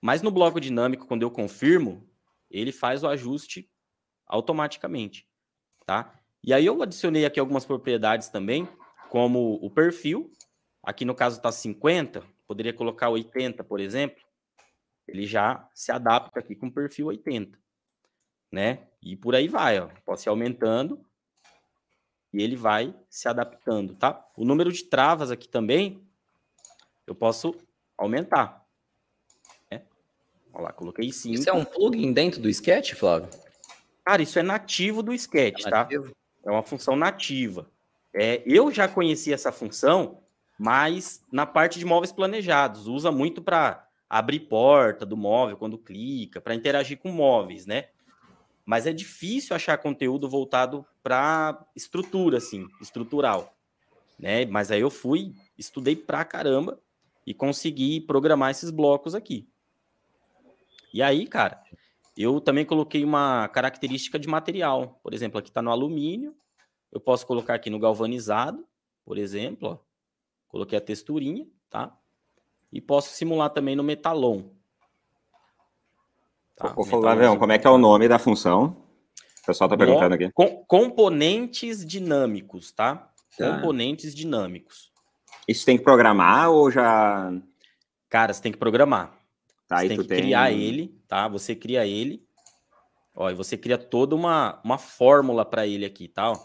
[0.00, 2.06] Mas no bloco dinâmico, quando eu confirmo,
[2.50, 3.70] ele faz o ajuste
[4.26, 5.26] automaticamente,
[5.86, 6.14] tá?
[6.42, 8.68] E aí eu adicionei aqui algumas propriedades também,
[9.08, 10.30] como o perfil,
[10.82, 14.22] aqui no caso tá 50, poderia colocar 80, por exemplo,
[15.06, 17.58] ele já se adapta aqui com o perfil 80,
[18.50, 18.86] né?
[19.02, 19.88] E por aí vai, ó.
[20.04, 21.04] Posso ir aumentando
[22.32, 24.26] e ele vai se adaptando, tá?
[24.36, 26.02] O número de travas aqui também
[27.06, 27.54] eu posso
[27.96, 28.66] aumentar.
[29.70, 29.82] Né?
[30.52, 31.34] Olha lá, coloquei 5.
[31.34, 33.28] Isso é um plugin dentro do Sketch, Flávio?
[34.04, 35.88] Cara, isso é nativo do Sketch, é tá?
[36.44, 37.70] É uma função nativa.
[38.12, 40.22] É, eu já conheci essa função,
[40.58, 42.86] mas na parte de móveis planejados.
[42.86, 47.88] Usa muito para abrir porta do móvel quando clica, para interagir com móveis, né?
[48.64, 53.54] mas é difícil achar conteúdo voltado para estrutura, assim, estrutural,
[54.18, 54.46] né?
[54.46, 56.80] Mas aí eu fui, estudei pra caramba
[57.26, 59.46] e consegui programar esses blocos aqui.
[60.92, 61.62] E aí, cara,
[62.16, 64.98] eu também coloquei uma característica de material.
[65.02, 66.34] Por exemplo, aqui está no alumínio.
[66.90, 68.64] Eu posso colocar aqui no galvanizado,
[69.04, 69.68] por exemplo.
[69.68, 69.83] Ó.
[70.54, 71.98] Coloquei a texturinha, tá?
[72.72, 74.44] E posso simular também no metalon.
[76.54, 76.72] Tá?
[76.76, 78.66] Ô, Flavião, como é que é o nome da função?
[79.42, 80.30] O pessoal está perguntando aqui.
[80.30, 83.12] Com, componentes dinâmicos, tá?
[83.36, 83.56] tá?
[83.56, 84.92] Componentes dinâmicos.
[85.48, 87.32] Isso tem que programar ou já.
[88.08, 89.12] Cara, você tem que programar.
[89.66, 90.18] Tá, você tem que tem...
[90.18, 91.26] criar ele, tá?
[91.26, 92.24] Você cria ele.
[93.12, 96.30] Ó, e você cria toda uma, uma fórmula para ele aqui, tá?
[96.30, 96.38] Ó.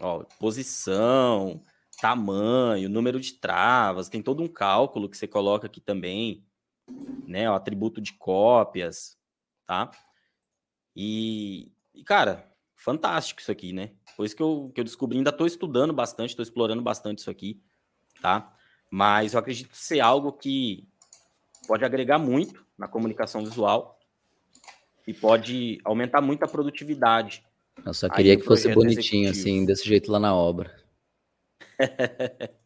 [0.00, 1.62] ó, posição,
[2.00, 6.44] tamanho, número de travas, tem todo um cálculo que você coloca aqui também,
[7.26, 7.50] né?
[7.50, 9.16] O atributo de cópias,
[9.66, 9.90] tá?
[10.94, 11.70] E,
[12.04, 13.92] cara, fantástico isso aqui, né?
[14.16, 17.30] Foi isso que eu, que eu descobri, ainda estou estudando bastante, estou explorando bastante isso
[17.30, 17.60] aqui,
[18.20, 18.52] tá?
[18.90, 20.86] Mas eu acredito ser algo que
[21.66, 23.98] pode agregar muito na comunicação visual
[25.06, 27.44] e pode aumentar muito a produtividade.
[27.84, 29.48] Eu só queria que fosse bonitinho, executivo.
[29.56, 30.85] assim, desse jeito lá na obra.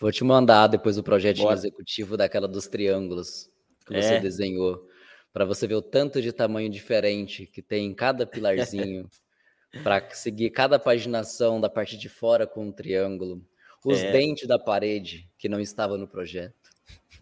[0.00, 1.58] Vou te mandar depois o projetinho Bora.
[1.58, 3.48] executivo daquela dos triângulos
[3.86, 4.20] que você é.
[4.20, 4.86] desenhou,
[5.32, 9.08] para você ver o tanto de tamanho diferente que tem em cada pilarzinho,
[9.82, 13.44] para seguir cada paginação da parte de fora com um triângulo,
[13.84, 14.12] os é.
[14.12, 16.70] dentes da parede que não estava no projeto.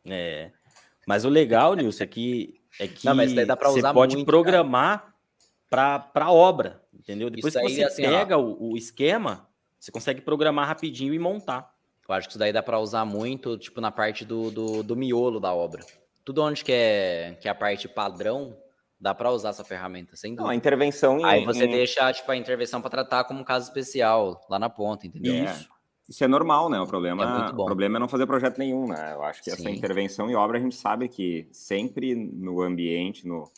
[0.05, 0.51] É.
[1.07, 4.17] Mas o legal, Nilson, é que, é que Não, mas dá pra usar você pode
[4.17, 5.15] muito, programar
[5.69, 7.31] para a obra, entendeu?
[7.31, 9.49] Depois isso que você assim, pega o, o, esquema,
[9.81, 11.75] você consegue programar rapidinho e montar.
[12.07, 14.97] Eu acho que isso daí dá para usar muito, tipo, na parte do, do, do,
[14.97, 15.85] miolo da obra.
[16.25, 18.57] Tudo onde que é, que é a parte padrão,
[19.01, 20.43] dá para usar essa ferramenta, sem dúvida.
[20.43, 21.71] Não, a intervenção em, Aí você em...
[21.71, 25.45] deixa, tipo, a intervenção para tratar como um caso especial, lá na ponta, entendeu?
[25.45, 25.69] Isso.
[26.09, 26.81] Isso é normal, né?
[26.81, 29.15] O problema, é o problema é não fazer projeto nenhum, né?
[29.15, 29.63] Eu acho que Sim.
[29.63, 33.49] essa intervenção em obra a gente sabe que sempre no ambiente, no,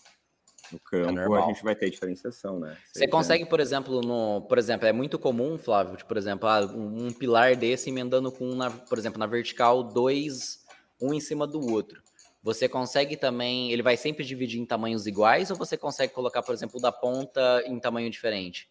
[0.72, 2.76] no campo, é a gente vai ter diferenciação, né?
[2.92, 7.06] Você consegue, por exemplo, no, por exemplo, é muito comum, Flávio, por exemplo, ah, um,
[7.06, 10.64] um, pilar desse emendando com, na, por exemplo, na vertical, dois,
[11.00, 12.02] um em cima do outro.
[12.42, 16.54] Você consegue também, ele vai sempre dividir em tamanhos iguais ou você consegue colocar, por
[16.54, 18.68] exemplo, da ponta em tamanho diferente?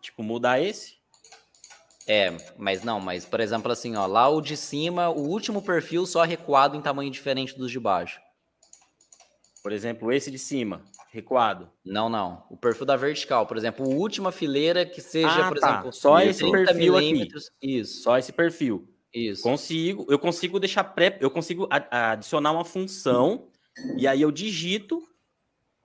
[0.00, 0.98] Tipo, mudar esse?
[2.06, 6.06] É, mas não, mas por exemplo assim, ó, lá o de cima, o último perfil
[6.06, 8.18] só recuado em tamanho diferente dos de baixo.
[9.62, 11.70] Por exemplo, esse de cima, recuado.
[11.84, 12.44] Não, não.
[12.50, 15.70] O perfil da vertical, por exemplo, a última fileira que seja, ah, por tá.
[15.70, 17.28] exemplo, só esse perfil aqui.
[17.62, 18.02] Isso.
[18.02, 18.88] Só esse perfil.
[19.12, 19.42] Isso.
[19.42, 23.48] Consigo, eu consigo deixar pré, eu consigo adicionar uma função
[23.96, 25.02] e aí eu digito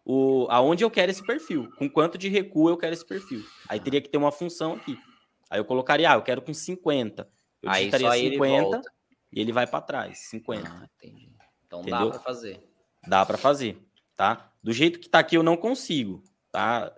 [0.06, 3.44] o aonde eu quero esse perfil, com quanto de recuo eu quero esse perfil.
[3.70, 4.98] Aí teria que ter uma função aqui.
[5.50, 7.28] Aí eu colocaria, ah, eu quero com 50.
[7.62, 8.82] Eu aí digitaria 50
[9.32, 10.68] e ele vai para trás, 50.
[10.68, 11.32] Ah, entendi.
[11.66, 12.06] Então Entendeu?
[12.06, 12.70] dá para fazer.
[13.08, 13.78] Dá para fazer,
[14.16, 14.53] tá?
[14.64, 16.96] Do jeito que tá aqui eu não consigo, tá?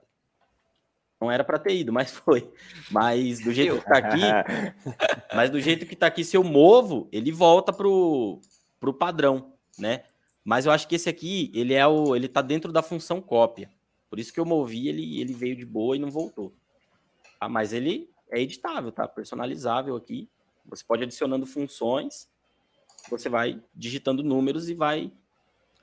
[1.20, 2.52] Não era para ter ido, mas foi.
[2.92, 4.22] Mas do jeito que tá aqui,
[5.34, 8.40] mas do jeito que tá aqui, se eu movo, ele volta pro,
[8.80, 10.04] pro padrão, né?
[10.44, 13.70] Mas eu acho que esse aqui, ele é o, ele tá dentro da função cópia.
[14.08, 16.54] Por isso que eu movi, ele, ele veio de boa e não voltou.
[17.40, 19.08] Ah, mas ele é editável, tá?
[19.08, 20.30] Personalizável aqui.
[20.68, 22.30] Você pode adicionando funções,
[23.10, 25.12] você vai digitando números e vai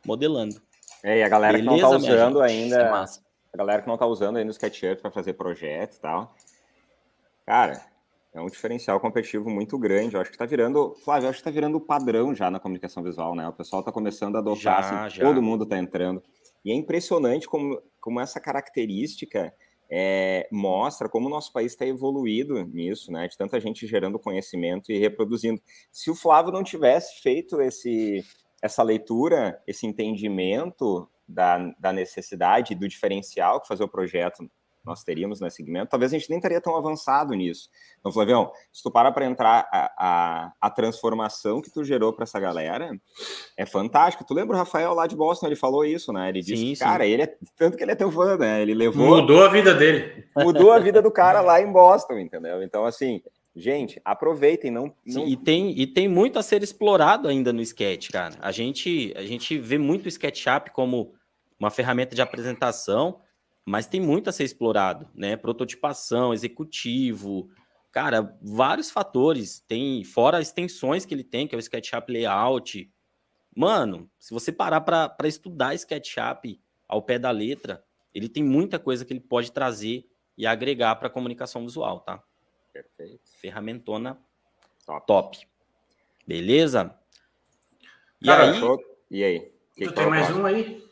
[0.04, 0.62] modelando.
[1.02, 2.90] É, e a galera Beleza, que não tá usando ainda, é
[3.52, 6.34] a galera que não tá usando ainda o SketchUp para fazer projeto e tal,
[7.44, 7.84] cara,
[8.32, 10.14] é um diferencial competitivo muito grande.
[10.14, 13.02] Eu acho que tá virando, Flávio, eu acho que tá virando padrão já na comunicação
[13.02, 13.46] visual, né?
[13.46, 15.24] O pessoal tá começando a adotar, já, assim, já.
[15.24, 16.22] todo mundo tá entrando.
[16.64, 19.52] E é impressionante como, como essa característica
[19.90, 23.28] é, mostra como o nosso país está evoluído nisso, né?
[23.28, 25.60] De tanta gente gerando conhecimento e reproduzindo.
[25.90, 28.24] Se o Flávio não tivesse feito esse,
[28.62, 34.48] essa leitura, esse entendimento da, da necessidade, do diferencial que fazer o projeto
[34.84, 37.68] nós teríamos nesse segmento, talvez a gente nem estaria tão avançado nisso.
[38.00, 42.24] Então, Flavião, se tu para para entrar a, a, a, transformação que tu gerou para
[42.24, 42.90] essa galera,
[43.56, 44.24] é fantástico.
[44.24, 46.28] Tu lembra o Rafael lá de Boston, ele falou isso, né?
[46.28, 48.60] Ele disse, sim, cara, ele é tanto que ele é teu fã, né?
[48.60, 50.26] Ele levou mudou a vida dele.
[50.36, 52.60] Mudou a vida do cara lá em Boston, entendeu?
[52.62, 53.22] Então, assim,
[53.54, 55.24] Gente, aproveitem, não, não...
[55.24, 58.34] Sim, e, tem, e tem muito a ser explorado ainda no sketch, cara.
[58.40, 61.14] A gente, a gente vê muito o SketchUp como
[61.60, 63.20] uma ferramenta de apresentação,
[63.64, 65.36] mas tem muito a ser explorado, né?
[65.36, 67.50] Prototipação, executivo,
[67.92, 69.60] cara, vários fatores.
[69.60, 72.90] Tem fora extensões que ele tem, que é o SketchUp Layout.
[73.54, 77.84] Mano, se você parar para estudar SketchUp ao pé da letra,
[78.14, 80.06] ele tem muita coisa que ele pode trazer
[80.38, 82.22] e agregar para a comunicação visual, tá?
[82.72, 83.20] Perfeito.
[83.40, 84.18] Ferramentona
[84.86, 85.06] top.
[85.06, 85.48] top.
[86.26, 86.96] Beleza?
[88.20, 88.60] E Cara, aí?
[89.10, 89.52] E aí?
[89.74, 90.84] Que tu tem mais um aí?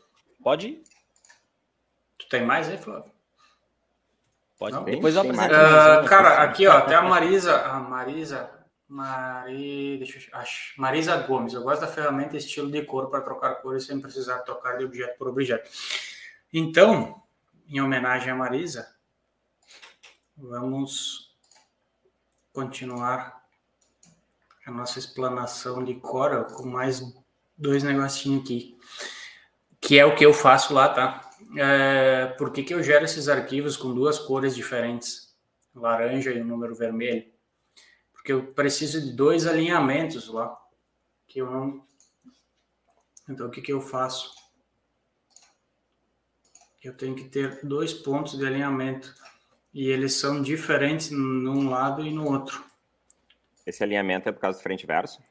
[0.43, 0.83] Pode ir.
[2.19, 3.11] Tu tem mais aí, Flávio?
[4.57, 4.75] Pode.
[4.75, 4.83] Não?
[4.83, 5.53] Depois eu apresento.
[5.53, 10.43] uma, cara, aqui ó, até a Marisa, a Marisa, Mari, deixa eu
[10.77, 11.53] Marisa Gomes.
[11.53, 15.17] Eu gosto da ferramenta estilo de cor para trocar cores sem precisar tocar de objeto
[15.17, 15.69] por objeto.
[16.51, 17.23] Então,
[17.69, 18.93] em homenagem a Marisa,
[20.35, 21.30] vamos
[22.53, 23.41] continuar
[24.65, 27.01] a nossa explanação de Corel com mais
[27.57, 28.77] dois negocinhos aqui,
[29.79, 31.29] que é o que eu faço lá, tá?
[31.57, 35.35] É, por que, que eu gero esses arquivos com duas cores diferentes,
[35.73, 37.29] laranja e o número vermelho?
[38.13, 40.55] Porque eu preciso de dois alinhamentos lá,
[41.27, 41.85] que eu não.
[43.27, 44.33] Então, o que, que eu faço?
[46.83, 49.13] Eu tenho que ter dois pontos de alinhamento
[49.73, 52.63] e eles são diferentes num lado e no outro,
[53.65, 55.21] Esse alinhamento é por causa do frente e verso?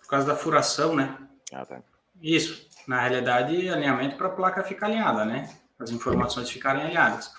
[0.00, 1.18] por causa da furação, né?
[1.52, 1.82] Ah, tá.
[2.22, 2.68] Isso.
[2.86, 5.52] Na realidade, alinhamento para a placa ficar alinhada, né?
[5.78, 7.32] As informações ficarem alinhadas.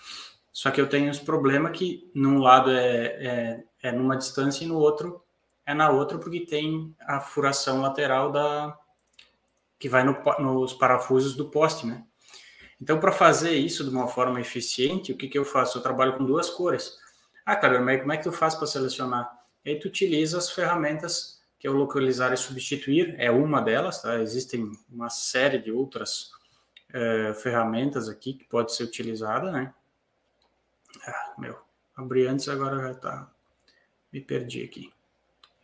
[0.51, 4.67] Só que eu tenho os problemas que num lado é, é, é numa distância e
[4.67, 5.23] no outro
[5.65, 8.77] é na outra, porque tem a furação lateral da
[9.79, 12.03] que vai no, nos parafusos do poste, né?
[12.79, 15.77] Então, para fazer isso de uma forma eficiente, o que, que eu faço?
[15.77, 16.97] Eu trabalho com duas cores.
[17.45, 19.31] Ah, Cleber, mas como é que tu faz para selecionar?
[19.65, 24.01] E aí tu utiliza as ferramentas que é o localizar e substituir, é uma delas,
[24.01, 24.21] tá?
[24.21, 26.31] Existem uma série de outras
[26.93, 29.73] eh, ferramentas aqui que pode ser utilizada, né?
[31.05, 31.59] Ah, meu,
[31.95, 33.31] abri antes, agora já tá.
[34.13, 34.93] Me perdi aqui.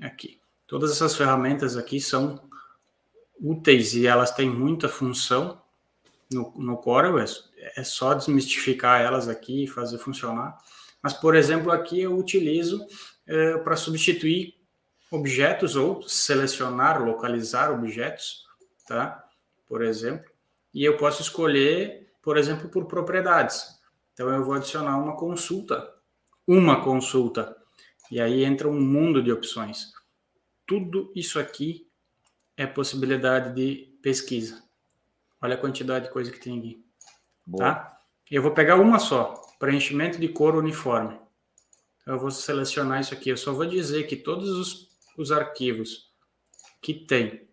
[0.01, 0.39] Aqui.
[0.65, 2.41] Todas essas ferramentas aqui são
[3.39, 5.61] úteis e elas têm muita função
[6.33, 7.25] no, no Corel, é,
[7.77, 10.57] é só desmistificar elas aqui e fazer funcionar.
[11.01, 12.85] Mas, por exemplo, aqui eu utilizo
[13.63, 14.55] para substituir
[15.11, 18.45] objetos ou selecionar, localizar objetos,
[18.87, 19.23] tá?
[19.67, 20.31] Por exemplo,
[20.73, 23.79] e eu posso escolher, por exemplo, por propriedades.
[24.13, 25.93] Então eu vou adicionar uma consulta,
[26.47, 27.55] uma consulta,
[28.11, 29.91] e aí entra um mundo de opções.
[30.65, 31.87] Tudo isso aqui
[32.57, 34.63] é possibilidade de pesquisa.
[35.43, 36.81] Olha a quantidade de coisa que tem aqui,
[37.45, 37.65] Boa.
[37.65, 37.97] tá?
[38.31, 41.19] Eu vou pegar uma só, preenchimento de cor uniforme.
[42.01, 43.29] Então, eu vou selecionar isso aqui.
[43.29, 46.09] Eu só vou dizer que todos os, os arquivos
[46.81, 47.45] que tem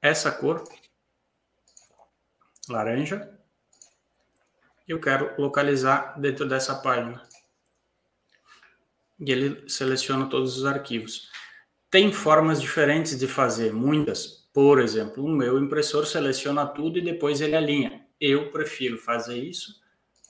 [0.00, 0.62] essa cor,
[2.68, 3.36] laranja,
[4.86, 7.20] eu quero localizar dentro dessa página.
[9.18, 11.32] E ele seleciona todos os arquivos.
[11.90, 14.43] Tem formas diferentes de fazer, muitas.
[14.54, 18.06] Por exemplo, o meu impressor seleciona tudo e depois ele alinha.
[18.20, 19.82] Eu prefiro fazer isso,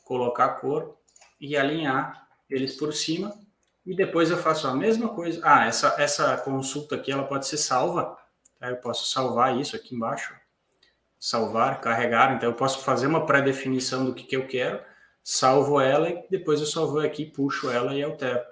[0.03, 0.97] colocar a cor
[1.39, 3.39] e alinhar eles por cima
[3.85, 5.43] e depois eu faço a mesma coisa.
[5.45, 8.17] Ah, essa, essa consulta aqui ela pode ser salva.
[8.59, 8.71] Tá?
[8.71, 10.35] Eu posso salvar isso aqui embaixo.
[11.21, 12.35] Salvar, carregar.
[12.35, 14.81] Então eu posso fazer uma pré-definição do que, que eu quero,
[15.23, 18.43] salvo ela e depois eu só vou aqui, puxo ela e altero.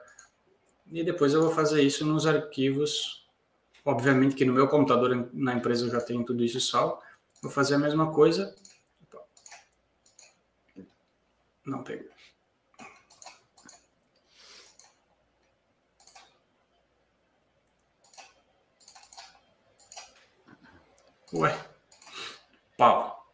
[0.91, 3.22] E depois eu vou fazer isso nos arquivos.
[3.85, 7.01] Obviamente que no meu computador na empresa eu já tenho tudo isso salvo.
[7.43, 8.55] Vou fazer a mesma coisa.
[11.65, 12.11] Não pegou.
[21.35, 21.59] Ué.
[22.77, 23.27] Pau.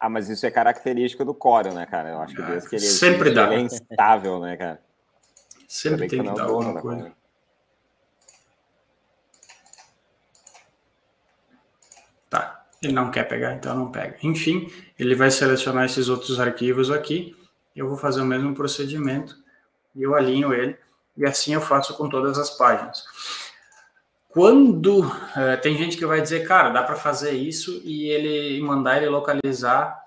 [0.00, 2.10] Ah, mas isso é característica do Corel, né, cara?
[2.10, 3.44] Eu acho que Ah, desde que ele sempre existe, dá.
[3.46, 4.82] ele é instável, né, cara?
[5.68, 7.00] Sempre tem que não é dar alguma coisa.
[7.02, 7.16] Corel.
[12.30, 12.66] Tá.
[12.82, 14.16] Ele não quer pegar, então não pega.
[14.22, 17.36] Enfim, ele vai selecionar esses outros arquivos aqui.
[17.76, 19.36] Eu vou fazer o mesmo procedimento
[19.94, 20.76] e eu alinho ele.
[21.16, 23.04] E assim eu faço com todas as páginas.
[24.28, 25.04] Quando
[25.36, 29.10] eh, tem gente que vai dizer, cara, dá para fazer isso e ele mandar ele
[29.10, 30.02] localizar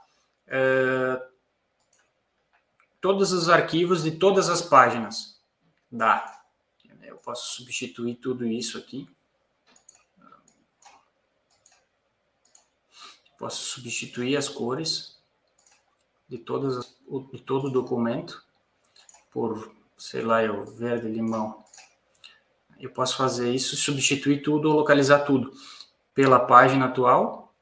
[0.48, 1.22] eh,
[3.00, 5.40] todos os arquivos de todas as páginas.
[5.92, 6.42] Dá.
[7.04, 9.08] Eu posso substituir tudo isso aqui.
[13.38, 15.18] Posso substituir as cores
[16.28, 16.96] de, todas,
[17.32, 18.44] de todo o documento
[19.32, 21.64] por, sei lá, eu verde limão.
[22.80, 25.52] Eu posso fazer isso, substituir tudo ou localizar tudo
[26.14, 27.54] pela página atual,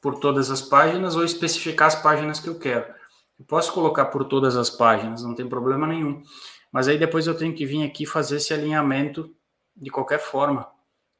[0.00, 2.94] por todas as páginas ou especificar as páginas que eu quero.
[3.38, 6.22] Eu posso colocar por todas as páginas, não tem problema nenhum.
[6.70, 9.34] Mas aí depois eu tenho que vir aqui fazer esse alinhamento
[9.76, 10.68] de qualquer forma,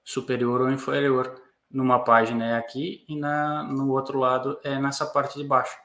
[0.04, 1.40] superior ou inferior.
[1.70, 5.76] Numa página é aqui e na, no outro lado é nessa parte de baixo.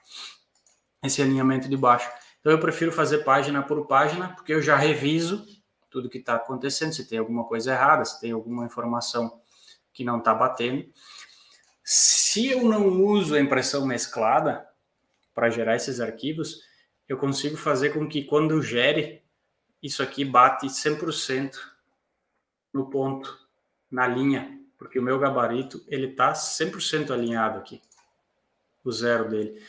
[1.04, 2.10] Esse alinhamento de baixo.
[2.40, 5.46] Então eu prefiro fazer página por página, porque eu já reviso
[5.90, 9.40] tudo que está acontecendo, se tem alguma coisa errada, se tem alguma informação
[9.94, 10.92] que não está batendo.
[11.84, 14.68] Se eu não uso a impressão mesclada
[15.36, 16.62] para gerar esses arquivos,
[17.08, 19.24] eu consigo fazer com que quando eu gere,
[19.82, 21.56] isso aqui bate 100%
[22.74, 23.38] no ponto,
[23.92, 27.82] na linha, porque o meu gabarito ele está 100% alinhado aqui,
[28.84, 29.64] o zero dele.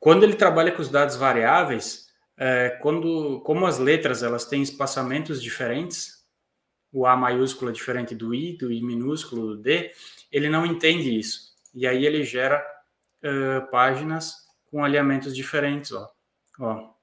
[0.00, 5.42] Quando ele trabalha com os dados variáveis, é, quando, como as letras elas têm espaçamentos
[5.42, 6.24] diferentes,
[6.90, 9.92] o A maiúsculo é diferente do I, do I minúsculo, do D,
[10.32, 11.54] ele não entende isso.
[11.74, 12.64] E aí ele gera
[13.22, 16.10] uh, páginas com alinhamentos diferentes, ó.
[16.58, 16.95] ó.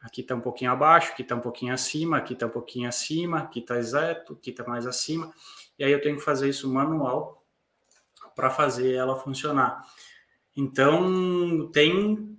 [0.00, 3.40] Aqui está um pouquinho abaixo, aqui está um pouquinho acima, aqui está um pouquinho acima,
[3.40, 5.32] aqui está exato, aqui está mais acima.
[5.78, 7.44] E aí eu tenho que fazer isso manual
[8.34, 9.82] para fazer ela funcionar.
[10.56, 12.36] Então, tem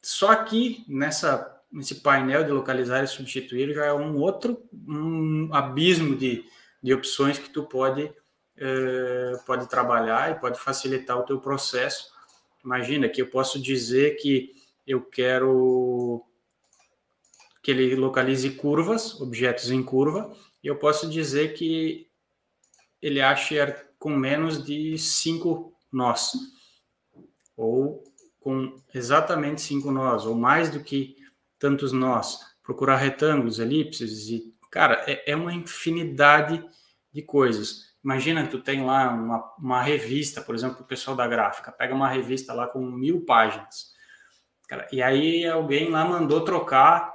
[0.00, 6.14] só aqui nessa nesse painel de localizar e substituir já é um outro um abismo
[6.14, 6.44] de,
[6.82, 8.12] de opções que tu pode
[8.58, 12.12] eh, pode trabalhar e pode facilitar o teu processo.
[12.62, 14.52] Imagina que eu posso dizer que
[14.86, 16.24] eu quero
[17.62, 22.08] que ele localize curvas, objetos em curva, e eu posso dizer que
[23.00, 23.56] ele ache
[23.98, 26.32] com menos de cinco nós
[27.56, 28.02] ou
[28.40, 31.16] com exatamente cinco nós, ou mais do que
[31.58, 36.64] tantos nós, procurar retângulos, elipses, e, cara, é, é uma infinidade
[37.12, 37.92] de coisas.
[38.02, 41.94] Imagina que tu tem lá uma, uma revista, por exemplo, o pessoal da gráfica, pega
[41.94, 43.92] uma revista lá com mil páginas,
[44.68, 47.11] cara, e aí alguém lá mandou trocar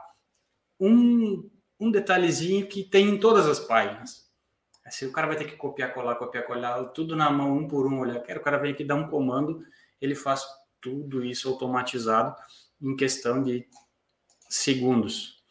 [0.79, 1.49] um,
[1.79, 4.27] um detalhezinho que tem em todas as páginas.
[4.85, 7.85] Assim, o cara vai ter que copiar, colar, copiar, colar, tudo na mão, um por
[7.85, 8.17] um, olhar.
[8.17, 9.65] O cara vem aqui dar um comando
[10.01, 10.45] ele faz
[10.81, 12.35] tudo isso automatizado
[12.81, 13.67] em questão de
[14.49, 15.43] segundos.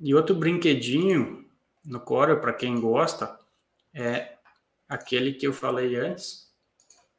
[0.00, 1.46] E outro brinquedinho
[1.84, 3.38] no Corel, para quem gosta,
[3.92, 4.36] é
[4.88, 6.52] aquele que eu falei antes,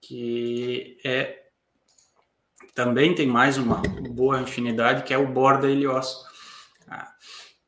[0.01, 1.45] que é
[2.73, 6.25] também tem mais uma boa infinidade, que é o borda Helios.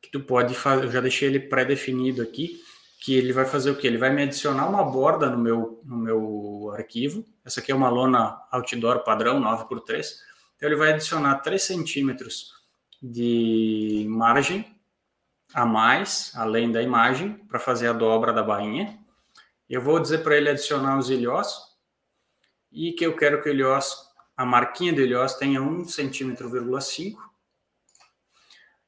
[0.00, 2.60] Que tu pode fazer, eu já deixei ele pré-definido aqui,
[3.00, 3.86] que ele vai fazer o que?
[3.86, 7.24] Ele vai me adicionar uma borda no meu, no meu arquivo.
[7.44, 10.06] Essa aqui é uma lona outdoor padrão, 9x3.
[10.56, 12.52] Então, ele vai adicionar 3 centímetros
[13.02, 14.64] de margem
[15.52, 18.98] a mais, além da imagem, para fazer a dobra da bainha.
[19.68, 21.58] Eu vou dizer para ele adicionar os ilhós
[22.70, 23.96] e que eu quero que o ilhós,
[24.36, 26.48] a marquinha do ilhós tenha 1,5 centímetro,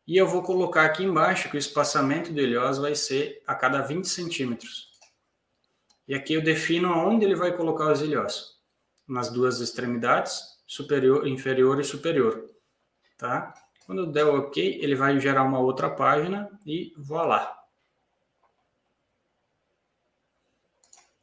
[0.07, 3.81] e eu vou colocar aqui embaixo que o espaçamento do ilhós vai ser a cada
[3.81, 4.93] 20 centímetros.
[6.07, 8.55] E aqui eu defino onde ele vai colocar os ilhós.
[9.09, 12.51] Nas duas extremidades, superior, inferior e superior.
[13.17, 13.55] Tá?
[13.87, 17.59] Quando eu der OK, ele vai gerar uma outra página e voilá.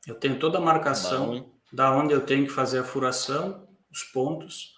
[0.07, 1.51] Eu tenho toda a marcação Bom.
[1.71, 4.75] da onde eu tenho que fazer a furação, os pontos.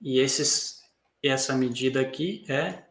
[0.00, 0.80] E esses,
[1.22, 2.83] essa medida aqui é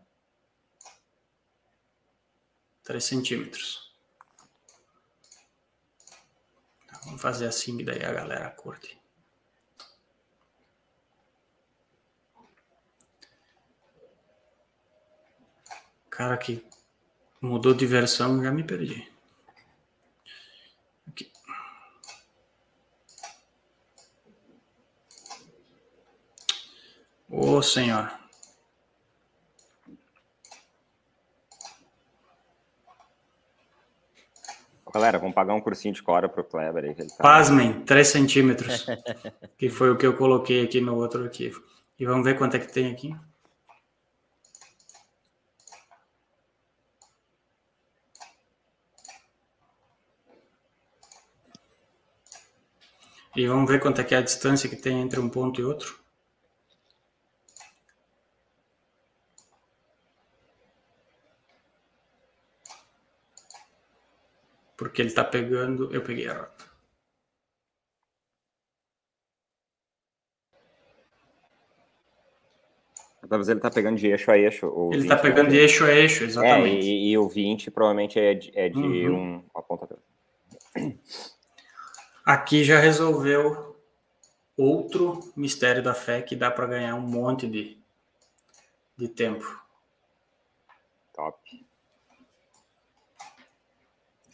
[2.83, 3.93] 3 centímetros.
[6.87, 9.01] Tá, vamos fazer assim que daí a galera curte.
[16.09, 16.63] Cara que
[17.41, 19.11] mudou de versão, já me perdi.
[21.07, 21.31] Aqui.
[27.29, 28.22] Ô, senhora.
[34.93, 36.93] Galera, vamos pagar um cursinho de Cora pro Kleber aí.
[36.93, 37.05] Tá...
[37.17, 38.85] Pasmem, 3 centímetros.
[39.57, 41.63] que foi o que eu coloquei aqui no outro arquivo.
[41.99, 43.15] E vamos ver quanto é que tem aqui.
[53.35, 55.63] E vamos ver quanto é que é a distância que tem entre um ponto e
[55.63, 56.02] outro.
[64.77, 65.93] Porque ele está pegando.
[65.93, 66.73] Eu peguei a rota.
[73.27, 74.91] Talvez ele está pegando de eixo a eixo.
[74.91, 76.85] Ele está pegando de eixo a eixo, exatamente.
[76.85, 79.15] É, e, e, o 20 provavelmente é de, é de uhum.
[79.15, 79.97] um apontador.
[82.25, 83.75] Aqui já resolveu
[84.55, 87.77] outro mistério da fé que dá para ganhar um monte de,
[88.95, 89.45] de tempo.
[91.13, 91.62] Top.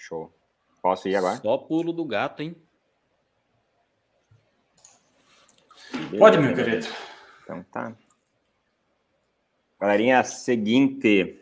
[0.09, 0.33] Show.
[0.81, 1.37] Posso ir agora?
[1.37, 2.55] Só pulo do gato, hein?
[6.17, 6.87] Pode, meu querido.
[7.43, 7.95] Então tá.
[9.79, 11.39] Galerinha, seguinte.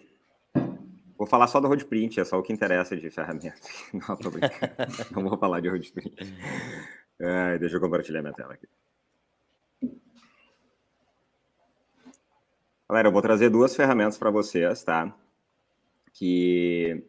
[1.18, 3.56] Vou falar só do Roadprint, é só o que interessa de ferramenta.
[3.94, 4.74] Não, tô brincando.
[5.16, 6.16] Não vou falar de Roadprint.
[7.20, 8.68] É, deixa eu compartilhar minha tela aqui.
[12.90, 15.14] Galera, eu vou trazer duas ferramentas para vocês, tá?
[16.14, 17.04] Que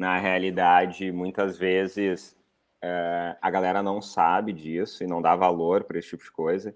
[0.00, 2.34] na realidade muitas vezes
[2.82, 6.74] é, a galera não sabe disso e não dá valor para esse tipo de coisa.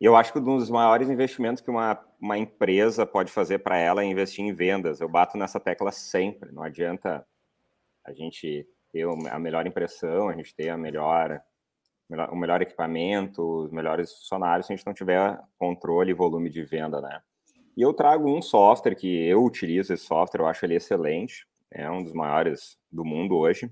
[0.00, 3.76] E eu acho que um dos maiores investimentos que uma, uma empresa pode fazer para
[3.76, 4.98] ela é investir em vendas.
[4.98, 6.50] Eu bato nessa tecla sempre.
[6.52, 7.26] Não adianta
[8.02, 11.38] a gente ter a melhor impressão, a gente ter a melhor,
[12.30, 16.62] o melhor equipamento, os melhores funcionários, se a gente não tiver controle e volume de
[16.62, 17.20] venda, né?
[17.76, 21.46] E eu trago um software que eu utilizo esse software, eu acho ele excelente,
[21.76, 23.70] é um dos maiores do mundo hoje,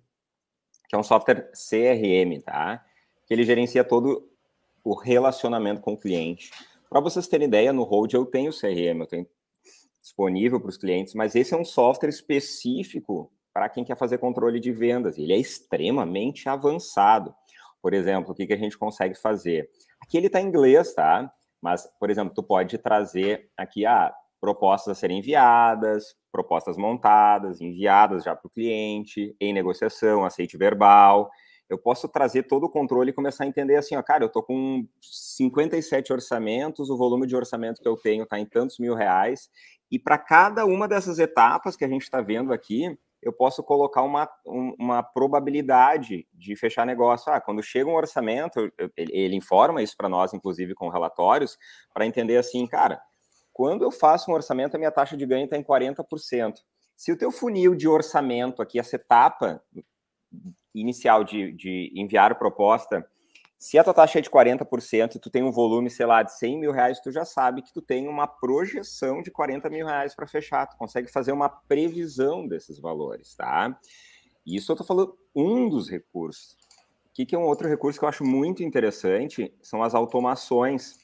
[0.88, 2.84] que é um software CRM, tá?
[3.26, 4.30] Que ele gerencia todo
[4.84, 6.50] o relacionamento com o cliente.
[6.90, 9.26] Para vocês terem ideia, no Hold eu tenho CRM, eu tenho
[10.02, 14.61] disponível para os clientes, mas esse é um software específico para quem quer fazer controle
[14.61, 15.16] de vendas.
[15.16, 17.34] Ele é extremamente avançado.
[17.80, 19.70] Por exemplo, o que, que a gente consegue fazer?
[20.00, 21.32] Aqui ele está em inglês, tá?
[21.62, 24.14] Mas, por exemplo, tu pode trazer aqui a ah,
[24.45, 31.30] propostas a serem enviadas, propostas montadas, enviadas já para o cliente, em negociação, aceite verbal.
[31.66, 34.42] Eu posso trazer todo o controle e começar a entender assim, ó, cara, eu estou
[34.42, 39.49] com 57 orçamentos, o volume de orçamento que eu tenho está em tantos mil reais,
[39.90, 44.03] e para cada uma dessas etapas que a gente está vendo aqui, eu posso colocar
[44.03, 44.28] uma,
[44.78, 47.32] uma probabilidade de fechar negócio.
[47.32, 51.57] Ah, quando chega um orçamento, ele informa isso para nós, inclusive com relatórios,
[51.95, 53.01] para entender assim, cara,
[53.55, 56.57] quando eu faço um orçamento, a minha taxa de ganho está em 40%.
[56.96, 59.62] Se o teu funil de orçamento aqui, essa etapa
[60.74, 63.09] inicial de, de enviar proposta,
[63.57, 66.36] se a tua taxa é de 40% e tu tem um volume, sei lá, de
[66.36, 70.14] 100 mil reais, tu já sabe que tu tem uma projeção de 40 mil reais
[70.14, 70.66] para fechar.
[70.66, 73.78] Tu consegue fazer uma previsão desses valores, tá?
[74.44, 76.57] Isso eu tô falando um dos recursos.
[77.07, 79.55] O que, que é um outro recurso que eu acho muito interessante?
[79.62, 80.98] São as automações.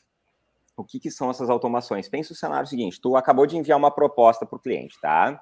[0.81, 2.09] O que, que são essas automações?
[2.09, 5.41] Pensa o cenário seguinte: tu acabou de enviar uma proposta para o cliente, tá?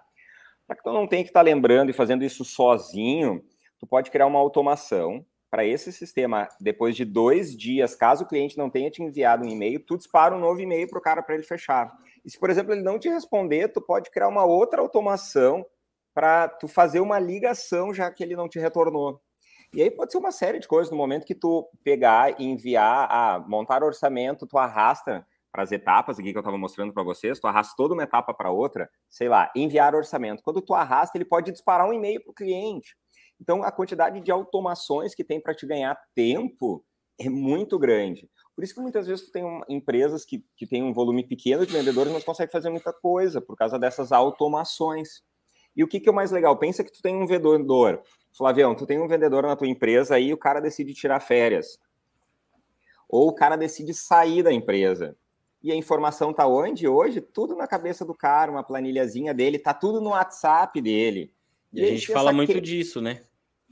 [0.67, 3.43] Para que tu não tenha que estar tá lembrando e fazendo isso sozinho,
[3.79, 8.59] tu pode criar uma automação para esse sistema, depois de dois dias, caso o cliente
[8.59, 11.35] não tenha te enviado um e-mail, tu dispara um novo e-mail para o cara para
[11.35, 11.91] ele fechar.
[12.25, 15.65] E se, por exemplo, ele não te responder, tu pode criar uma outra automação
[16.15, 19.23] para tu fazer uma ligação já que ele não te retornou.
[19.73, 23.07] E aí pode ser uma série de coisas no momento que tu pegar e enviar,
[23.11, 27.39] ah, montar orçamento, tu arrasta para as etapas aqui que eu estava mostrando para vocês,
[27.39, 30.43] tu arrasta toda uma etapa para outra, sei lá, enviar orçamento.
[30.43, 32.97] Quando tu arrasta, ele pode disparar um e-mail para o cliente.
[33.41, 36.85] Então, a quantidade de automações que tem para te ganhar tempo
[37.19, 38.29] é muito grande.
[38.55, 41.65] Por isso que muitas vezes tu tem um, empresas que, que têm um volume pequeno
[41.65, 45.23] de vendedores não conseguem fazer muita coisa por causa dessas automações.
[45.77, 46.57] E o que, que é o mais legal?
[46.59, 48.03] Pensa que tu tem um vendedor,
[48.39, 51.77] Flavião, tu tem um vendedor na tua empresa e o cara decide tirar férias.
[53.09, 55.17] Ou o cara decide sair da empresa.
[55.61, 57.21] E a informação tá onde hoje?
[57.21, 61.33] Tudo na cabeça do cara, uma planilhazinha dele, tá tudo no WhatsApp dele.
[61.73, 62.61] E, e a gente fala muito que...
[62.61, 63.23] disso, né?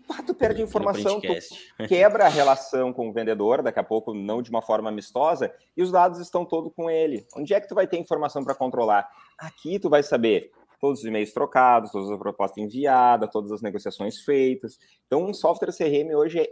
[0.08, 1.28] Ah, tu perde informação, tu
[1.86, 5.82] quebra a relação com o vendedor, daqui a pouco não de uma forma amistosa, e
[5.82, 7.24] os dados estão todos com ele.
[7.36, 9.08] Onde é que tu vai ter informação para controlar?
[9.38, 14.20] Aqui tu vai saber todos os e-mails trocados, todas as propostas enviadas, todas as negociações
[14.20, 14.78] feitas.
[15.06, 16.48] Então, um software CRM hoje é,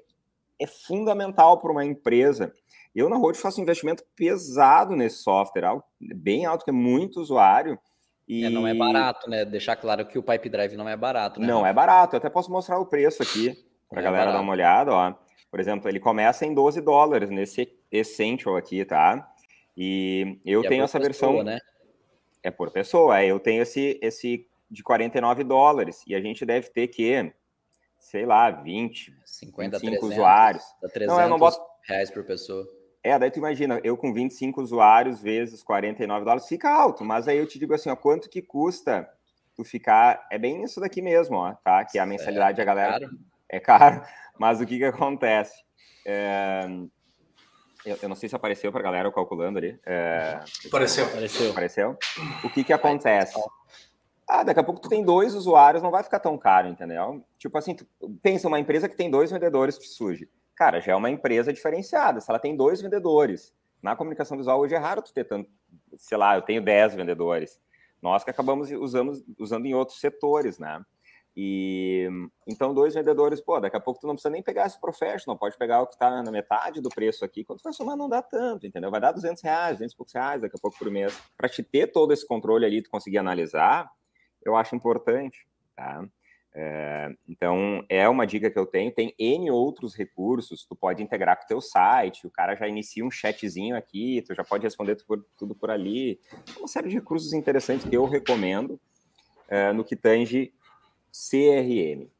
[0.59, 2.53] é fundamental para uma empresa.
[2.95, 7.20] Eu, na Road, faço um investimento pesado nesse software, algo bem alto, que é muito
[7.20, 7.79] usuário,
[8.27, 8.45] e...
[8.45, 9.45] É, não é barato, né?
[9.45, 11.47] Deixar claro que o Pipe Drive não é barato, né?
[11.47, 12.16] Não é barato.
[12.16, 13.55] Eu até posso mostrar o preço aqui
[13.89, 14.39] para a é galera barato.
[14.39, 15.14] dar uma olhada, ó.
[15.51, 19.31] Por exemplo, ele começa em 12 dólares nesse Essential aqui, tá?
[19.77, 21.45] E eu e é tenho é essa pessoa, versão.
[21.45, 21.59] Né?
[22.45, 23.20] É por pessoa.
[23.20, 26.05] É, eu tenho esse, esse de 49 dólares.
[26.07, 27.32] E a gente deve ter que,
[27.99, 30.64] sei lá, 20, 50, 25 300, usuários.
[30.92, 31.59] 300 não, eu não boto...
[31.82, 32.68] reais por pessoa.
[33.03, 37.36] É, daí tu imagina, eu com 25 usuários vezes 49 dólares, fica alto, mas aí
[37.36, 39.07] eu te digo assim, ó, quanto que custa
[39.55, 41.84] tu ficar, é bem isso daqui mesmo, ó, tá?
[41.84, 43.18] Que a mensalidade é, a galera caro.
[43.47, 44.03] é caro,
[44.40, 45.62] mas o que que acontece?
[46.07, 46.66] É,
[47.85, 49.78] eu, eu, não sei se apareceu para a galera calculando ali.
[49.85, 51.07] É, apareceu.
[51.07, 51.51] apareceu.
[51.51, 51.99] Apareceu.
[52.43, 53.39] O que que acontece?
[54.28, 57.22] Ah, daqui a pouco tu tem dois usuários, não vai ficar tão caro, entendeu?
[57.39, 57.87] Tipo assim, tu,
[58.22, 62.20] pensa uma empresa que tem dois vendedores que surge cara, já é uma empresa diferenciada.
[62.20, 65.51] Se ela tem dois vendedores, na comunicação visual hoje é raro tu ter tanto,
[65.97, 67.61] sei lá, eu tenho dez vendedores.
[68.01, 70.85] Nós que acabamos usamos, usando em outros setores, né?
[71.37, 72.09] E
[72.47, 75.57] então, dois vendedores, pô, daqui a pouco tu não precisa nem pegar esse professional, pode
[75.57, 78.22] pegar o que está na metade do preço aqui, quando tu vai somar não dá
[78.22, 78.91] tanto, entendeu?
[78.91, 81.20] Vai dar 200 reais, 200 e poucos reais daqui a pouco por mês.
[81.37, 83.91] Para te ter todo esse controle ali, tu conseguir analisar,
[84.45, 86.07] eu acho importante, tá?
[86.57, 88.93] É, então, é uma dica que eu tenho.
[88.93, 93.05] Tem N outros recursos, tu pode integrar com o teu site, o cara já inicia
[93.05, 96.20] um chatzinho aqui, tu já pode responder tudo por, tudo por ali.
[96.57, 98.80] Uma série de recursos interessantes que eu recomendo
[99.49, 100.55] é, no que tange
[101.15, 102.11] CRM.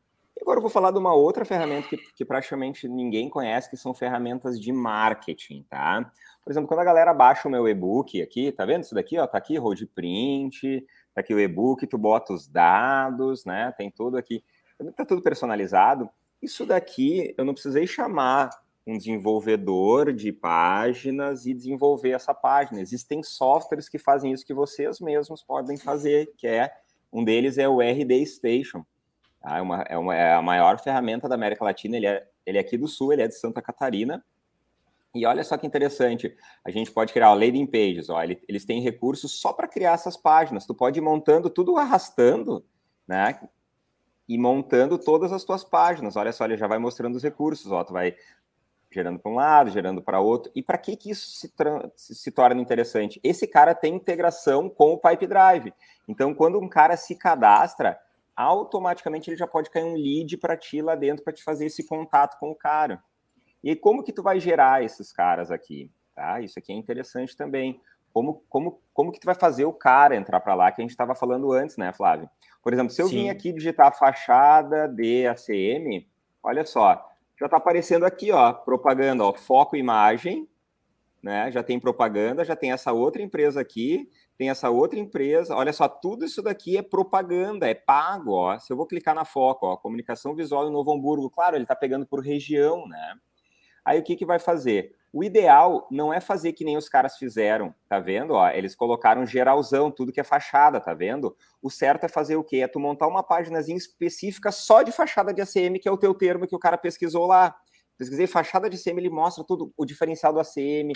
[0.41, 3.93] Agora eu vou falar de uma outra ferramenta que, que praticamente ninguém conhece, que são
[3.93, 6.13] ferramentas de marketing, tá?
[6.45, 9.19] Por exemplo, quando a galera baixa o meu e-book aqui, tá vendo isso daqui?
[9.19, 13.73] Ó, tá aqui road print, tá aqui o e-book, tu bota os dados, né?
[13.77, 14.45] Tem tudo aqui,
[14.97, 16.09] tá tudo personalizado.
[16.43, 18.51] Isso daqui eu não precisei chamar
[18.87, 22.81] um desenvolvedor de páginas e desenvolver essa página.
[22.81, 26.71] Existem softwares que fazem isso que vocês mesmos podem fazer, que é
[27.15, 28.85] um deles é o RD Station.
[29.41, 29.59] Tá?
[29.59, 31.97] É, uma, é, uma, é a maior ferramenta da América Latina.
[31.97, 34.23] Ele é, ele é aqui do Sul, ele é de Santa Catarina.
[35.15, 38.83] E olha só que interessante, a gente pode criar ó, landing pages, ó, eles têm
[38.83, 40.67] recursos só para criar essas páginas.
[40.67, 42.67] Tu pode ir montando tudo arrastando,
[43.07, 43.41] né?
[44.29, 46.17] E montando todas as tuas páginas.
[46.17, 48.17] Olha só, ele já vai mostrando os recursos, ó, tu vai
[48.95, 50.53] gerando para um lado, gerando para outro.
[50.55, 51.53] E para que que isso se,
[51.97, 53.21] se, torna interessante?
[53.23, 55.75] Esse cara tem integração com o Pipe Drive.
[56.07, 57.99] Então, quando um cara se cadastra,
[58.37, 61.87] automaticamente ele já pode cair um lead para ti lá dentro para te fazer esse
[61.87, 63.03] contato com o cara.
[63.63, 65.91] E como que tu vai gerar esses caras aqui?
[66.15, 66.41] Tá?
[66.41, 67.81] Isso aqui é interessante também.
[68.13, 70.93] Como, como, como que tu vai fazer o cara entrar para lá, que a gente
[70.93, 72.31] estava falando antes, né, Flávio?
[72.63, 73.15] Por exemplo, se eu Sim.
[73.15, 76.07] vim aqui digitar fachada de ACM,
[76.41, 80.49] olha só, já está aparecendo aqui, ó, propaganda, ó, foco imagem,
[81.23, 81.51] né?
[81.51, 85.57] Já tem propaganda, já tem essa outra empresa aqui, tem essa outra empresa.
[85.57, 88.59] Olha só, tudo isso daqui é propaganda, é pago, ó.
[88.59, 91.75] Se eu vou clicar na foco, ó, comunicação visual em Novo Hamburgo, claro, ele está
[91.75, 93.15] pegando por região, né?
[93.85, 94.95] Aí o que, que vai fazer?
[95.15, 98.35] O ideal não é fazer que nem os caras fizeram, tá vendo?
[98.35, 101.37] Ó, eles colocaram geralzão, tudo que é fachada, tá vendo?
[101.63, 102.57] O certo é fazer o quê?
[102.57, 106.13] É tu montar uma páginazinha específica só de fachada de ACM, que é o teu
[106.15, 107.55] termo que o cara pesquisou lá.
[107.97, 110.93] Pesquisei fachada de ACM, ele mostra tudo, o diferencial do ACM,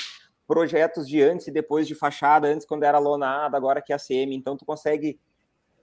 [0.48, 4.34] projetos de antes e depois de fachada, antes quando era lonada, agora que é ACM.
[4.34, 5.20] Então tu consegue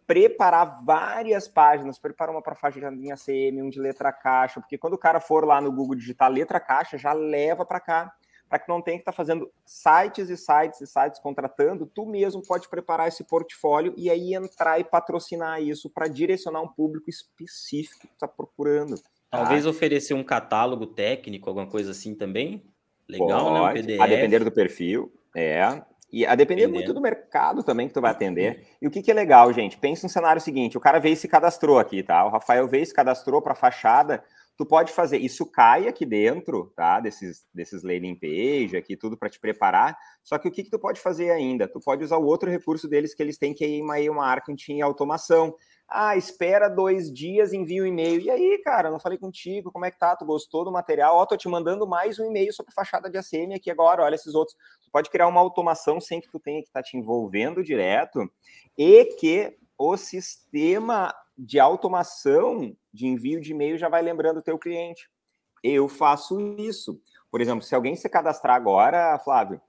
[0.06, 5.00] preparar várias páginas, prepara uma para de ACM, um de letra caixa, porque quando o
[5.00, 8.14] cara for lá no Google digitar letra caixa, já leva para cá,
[8.50, 12.06] para que não tenha que estar tá fazendo sites e sites e sites contratando, tu
[12.06, 17.10] mesmo pode preparar esse portfólio e aí entrar e patrocinar isso para direcionar um público
[17.10, 18.96] específico que está procurando.
[18.96, 19.10] Tá?
[19.32, 22.64] Talvez oferecer um catálogo técnico, alguma coisa assim também.
[23.08, 23.62] Legal, pode, né?
[23.62, 24.02] Um PDF.
[24.02, 25.82] A depender do perfil, é.
[26.12, 28.68] E a depender muito do mercado também que tu vai atender.
[28.82, 29.78] E o que, que é legal, gente?
[29.78, 32.24] Pensa no cenário seguinte: o cara veio e se cadastrou aqui, tá?
[32.26, 34.24] O Rafael veio e se cadastrou para fachada.
[34.58, 37.02] Tu pode fazer isso cai aqui dentro, tá?
[37.02, 39.98] Desses, desses landing page aqui, tudo para te preparar.
[40.24, 41.68] Só que o que, que tu pode fazer ainda?
[41.68, 44.82] Tu pode usar o outro recurso deles que eles têm, que é uma marketing e
[44.82, 45.54] automação.
[45.88, 48.20] Ah, espera dois dias, envia um e-mail.
[48.22, 50.16] E aí, cara, não falei contigo, como é que tá?
[50.16, 51.18] Tu gostou do material?
[51.18, 54.34] Ó, tô te mandando mais um e-mail sobre fachada de ACM aqui agora, olha esses
[54.34, 54.58] outros.
[54.82, 58.32] Tu pode criar uma automação sem que tu tenha que estar tá te envolvendo direto
[58.78, 64.58] e que o sistema de automação de envio de e-mail já vai lembrando o teu
[64.58, 65.10] cliente.
[65.64, 67.00] Eu faço isso.
[67.30, 69.60] Por exemplo, se alguém se cadastrar agora, Flávio,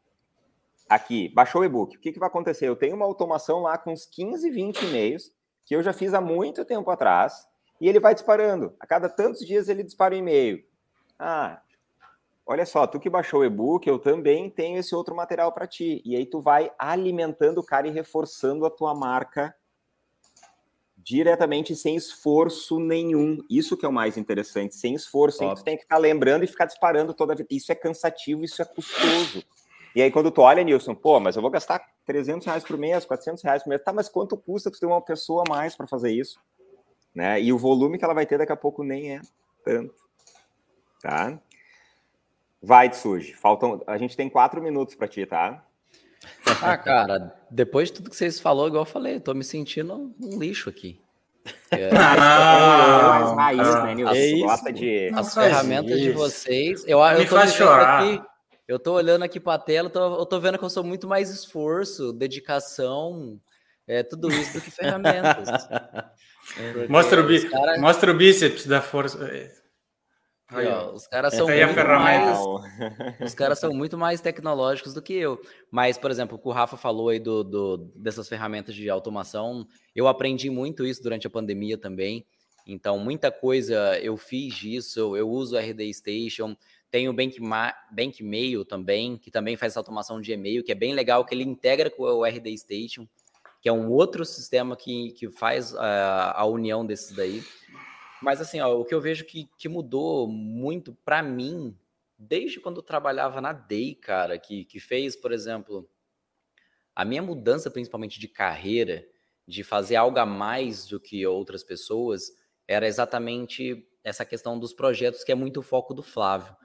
[0.89, 2.69] aqui, baixou o e-book, o que, que vai acontecer?
[2.69, 5.33] Eu tenho uma automação lá com uns 15, 20 e-mails
[5.67, 7.47] que eu já fiz há muito tempo atrás,
[7.81, 8.75] e ele vai disparando.
[8.79, 10.65] A cada tantos dias ele dispara um e-mail.
[11.19, 11.61] Ah,
[12.47, 16.01] olha só, tu que baixou o e-book, eu também tenho esse outro material para ti.
[16.05, 19.55] E aí tu vai alimentando o cara e reforçando a tua marca
[21.07, 23.39] diretamente sem esforço nenhum.
[23.49, 25.39] Isso que é o mais interessante, sem esforço.
[25.39, 27.47] Sem tu tem que ficar lembrando e ficar disparando toda vez.
[27.49, 29.45] Isso é cansativo, isso é custoso.
[29.95, 33.05] E aí, quando tu olha, Nilson, pô, mas eu vou gastar 300 reais por mês,
[33.05, 33.83] 400 reais por mês.
[33.83, 36.41] Tá, mas quanto custa tu ter uma pessoa a mais para fazer isso?
[37.15, 37.41] Né?
[37.41, 39.21] E o volume que ela vai ter daqui a pouco nem é
[39.65, 39.95] tanto.
[41.01, 41.39] Tá?
[42.61, 43.33] Vai, Tsuji.
[43.35, 43.81] Faltam...
[43.87, 45.65] A gente tem quatro minutos para ti, tá?
[46.63, 50.15] Ah, cara, depois de tudo que vocês falou, igual eu falei, eu tô me sentindo
[50.21, 51.01] um lixo aqui.
[51.71, 54.69] É, ah, raiz, né, Nilson?
[54.69, 55.11] É de...
[55.15, 56.85] As ferramentas de vocês.
[56.87, 58.03] Eu, eu me faz chorar.
[58.03, 58.23] Aqui,
[58.67, 61.07] eu tô olhando aqui para a tela, tô, eu tô vendo que eu sou muito
[61.07, 63.41] mais esforço, dedicação,
[63.87, 65.49] é, tudo isso do que ferramentas.
[66.89, 67.79] mostra, o cara...
[67.79, 69.19] mostra o bíceps da força.
[70.49, 72.39] Aí, ó, os caras são muito mais,
[73.21, 75.41] os caras são muito mais tecnológicos do que eu.
[75.71, 79.67] Mas, por exemplo, o que o Rafa falou aí do, do, dessas ferramentas de automação,
[79.95, 82.25] eu aprendi muito isso durante a pandemia também.
[82.65, 86.57] Então, muita coisa eu fiz disso, eu uso o RD Station,
[86.91, 87.39] tem o Bank,
[87.91, 91.35] Bank Mail também, que também faz essa automação de e-mail, que é bem legal, que
[91.35, 93.07] ele integra com o RD Station,
[93.61, 95.79] que é um outro sistema que, que faz uh,
[96.35, 97.43] a união desses daí.
[98.23, 101.77] Mas assim, ó, o que eu vejo que, que mudou muito para mim,
[102.19, 105.89] desde quando eu trabalhava na DEI, cara, que, que fez, por exemplo,
[106.95, 109.07] a minha mudança principalmente de carreira,
[109.47, 112.31] de fazer algo a mais do que outras pessoas,
[112.67, 116.57] era exatamente essa questão dos projetos que é muito o foco do Flávio.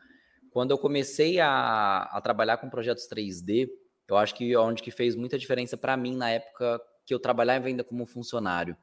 [0.52, 3.70] Quando eu comecei a, a trabalhar com projetos 3D,
[4.08, 7.68] eu acho que onde que fez muita diferença para mim na época que eu trabalhava
[7.68, 8.76] ainda como funcionário.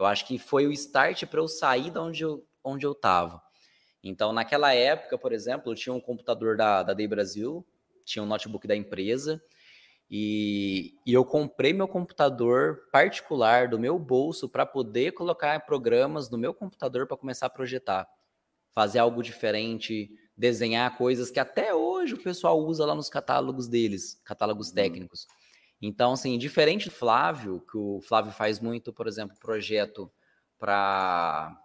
[0.00, 3.42] Eu acho que foi o start para eu sair da onde eu onde eu estava.
[4.02, 7.66] Então, naquela época, por exemplo, eu tinha um computador da, da Day Brasil,
[8.04, 9.42] tinha um notebook da empresa,
[10.10, 16.38] e, e eu comprei meu computador particular do meu bolso para poder colocar programas no
[16.38, 18.08] meu computador para começar a projetar,
[18.72, 24.20] fazer algo diferente, desenhar coisas que até hoje o pessoal usa lá nos catálogos deles,
[24.24, 24.74] catálogos uhum.
[25.80, 30.10] Então, assim, diferente do Flávio, que o Flávio faz muito, por exemplo, projeto
[30.58, 31.56] para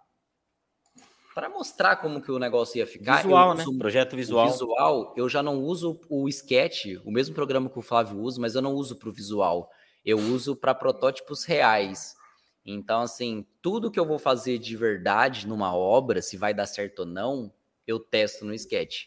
[1.34, 3.16] para mostrar como que o negócio ia ficar.
[3.16, 3.62] Visual, né?
[3.78, 4.50] Projeto visual.
[4.50, 8.54] visual, eu já não uso o Sketch, o mesmo programa que o Flávio usa, mas
[8.54, 9.70] eu não uso para o visual.
[10.02, 12.16] Eu uso para protótipos reais.
[12.64, 17.00] Então, assim, tudo que eu vou fazer de verdade numa obra, se vai dar certo
[17.00, 17.52] ou não,
[17.86, 19.04] eu testo no Sketch.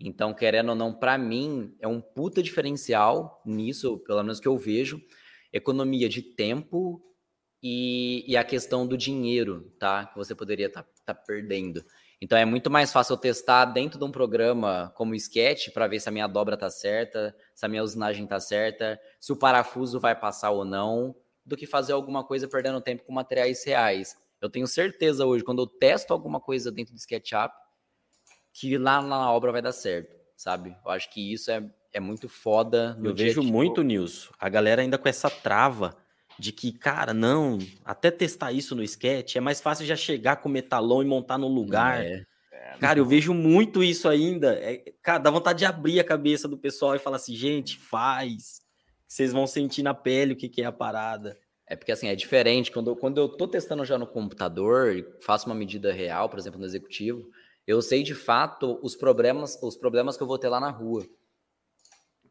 [0.00, 4.56] Então, querendo ou não, para mim, é um puta diferencial nisso, pelo menos que eu
[4.56, 5.00] vejo.
[5.52, 7.02] Economia de tempo
[7.62, 10.06] e, e a questão do dinheiro, tá?
[10.06, 11.84] Que você poderia estar tá, tá perdendo.
[12.20, 16.00] Então é muito mais fácil eu testar dentro de um programa como Sketch para ver
[16.00, 19.98] se a minha dobra tá certa, se a minha usinagem tá certa, se o parafuso
[19.98, 24.16] vai passar ou não, do que fazer alguma coisa perdendo tempo com materiais reais.
[24.40, 27.52] Eu tenho certeza hoje, quando eu testo alguma coisa dentro do SketchUp,
[28.60, 30.76] que lá na obra vai dar certo, sabe?
[30.84, 32.98] Eu acho que isso é, é muito foda.
[33.02, 35.96] eu vejo muito, Nilson, a galera ainda com essa trava
[36.38, 40.48] de que, cara, não, até testar isso no sketch é mais fácil já chegar com
[40.50, 42.04] o metalon e montar no lugar.
[42.04, 42.26] É.
[42.78, 44.54] Cara, eu vejo muito isso ainda.
[44.54, 48.60] É, cara, dá vontade de abrir a cabeça do pessoal e falar assim, gente, faz.
[49.08, 51.38] Vocês vão sentir na pele o que, que é a parada.
[51.66, 52.70] É porque assim, é diferente.
[52.70, 56.60] Quando, quando eu tô testando já no computador e faço uma medida real, por exemplo,
[56.60, 57.30] no executivo,
[57.66, 61.06] eu sei de fato os problemas, os problemas que eu vou ter lá na rua.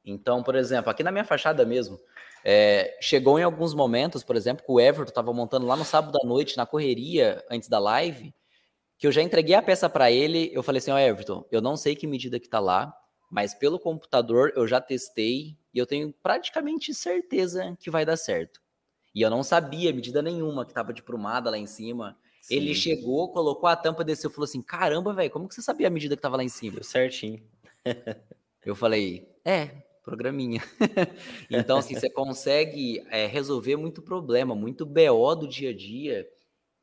[0.03, 1.99] Então, por exemplo, aqui na minha fachada mesmo,
[2.43, 6.17] é, chegou em alguns momentos, por exemplo, que o Everton estava montando lá no sábado
[6.21, 8.34] à noite, na correria, antes da live,
[8.97, 10.49] que eu já entreguei a peça para ele.
[10.53, 12.93] Eu falei assim: Ó, oh, Everton, eu não sei que medida que está lá,
[13.30, 18.61] mas pelo computador eu já testei e eu tenho praticamente certeza que vai dar certo.
[19.20, 22.17] E eu não sabia medida nenhuma que estava de prumada lá em cima.
[22.41, 22.55] Sim.
[22.55, 25.88] Ele chegou, colocou a tampa, desceu e falou assim: Caramba, velho, como que você sabia
[25.88, 26.76] a medida que estava lá em cima?
[26.76, 27.43] Deu certinho.
[28.65, 29.72] eu falei: É,
[30.05, 30.63] programinha.
[31.51, 36.26] então, assim, você consegue é, resolver muito problema, muito BO do dia a dia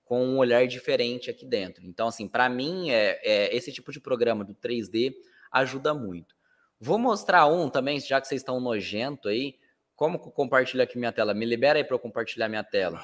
[0.04, 1.86] com um olhar diferente aqui dentro.
[1.86, 5.14] Então, assim, para mim, é, é, esse tipo de programa do 3D
[5.50, 6.36] ajuda muito.
[6.78, 9.56] Vou mostrar um também, já que vocês estão nojento aí,
[9.96, 11.34] como compartilhar aqui minha tela.
[11.34, 13.02] Me libera aí para eu compartilhar minha tela.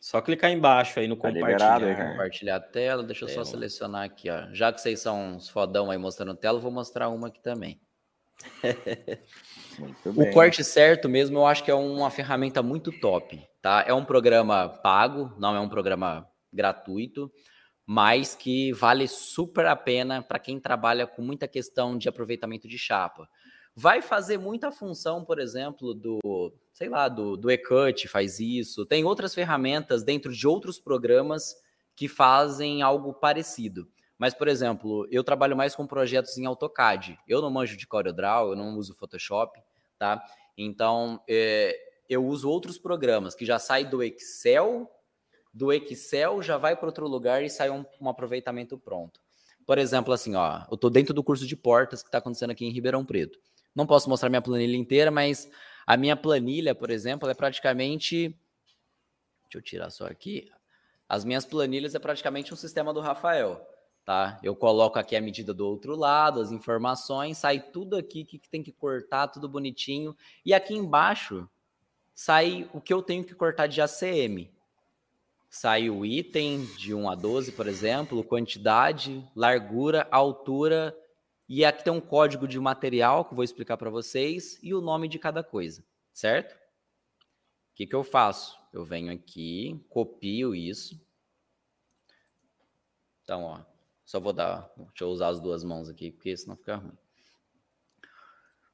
[0.00, 1.78] Só clicar embaixo aí no tá compartilhar.
[1.78, 4.52] Liberado, compartilhar a tela, deixa eu só selecionar aqui, ó.
[4.52, 7.80] Já que vocês são uns fodão aí mostrando tela, vou mostrar uma aqui também
[10.04, 13.84] o corte certo mesmo, eu acho que é uma ferramenta muito top, tá?
[13.86, 17.30] É um programa pago, não é um programa gratuito,
[17.84, 22.78] mas que vale super a pena para quem trabalha com muita questão de aproveitamento de
[22.78, 23.28] chapa.
[23.78, 28.86] Vai fazer muita função, por exemplo, do, sei lá, do, do eCut faz isso.
[28.86, 31.54] Tem outras ferramentas dentro de outros programas
[31.94, 33.86] que fazem algo parecido.
[34.18, 37.18] Mas, por exemplo, eu trabalho mais com projetos em AutoCAD.
[37.28, 39.60] Eu não manjo de CorelDRAW, eu não uso Photoshop,
[39.98, 40.24] tá?
[40.56, 44.90] Então, é, eu uso outros programas que já saem do Excel,
[45.52, 49.20] do Excel já vai para outro lugar e sai um, um, aproveitamento pronto.
[49.66, 52.64] Por exemplo, assim, ó, eu estou dentro do curso de portas que está acontecendo aqui
[52.64, 53.38] em Ribeirão Preto.
[53.76, 55.48] Não posso mostrar minha planilha inteira, mas
[55.86, 58.34] a minha planilha, por exemplo, é praticamente.
[59.44, 60.50] Deixa eu tirar só aqui.
[61.08, 63.64] As minhas planilhas é praticamente um sistema do Rafael
[64.06, 64.38] tá?
[64.40, 68.62] Eu coloco aqui a medida do outro lado, as informações, sai tudo aqui que tem
[68.62, 70.16] que cortar, tudo bonitinho.
[70.44, 71.46] E aqui embaixo
[72.14, 74.48] sai o que eu tenho que cortar de ACM.
[75.50, 80.96] Sai o item de 1 a 12, por exemplo, quantidade, largura, altura,
[81.48, 84.80] e aqui tem um código de material que eu vou explicar para vocês e o
[84.80, 86.54] nome de cada coisa, certo?
[86.54, 88.58] O que, que eu faço?
[88.72, 91.00] Eu venho aqui, copio isso.
[93.22, 93.60] Então, ó,
[94.04, 96.96] só vou dar, deixa eu usar as duas mãos aqui, porque senão fica ruim.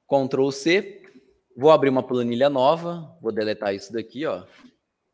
[0.06, 1.02] Ctrl C,
[1.54, 4.44] Vou abrir uma planilha nova, vou deletar isso daqui, ó.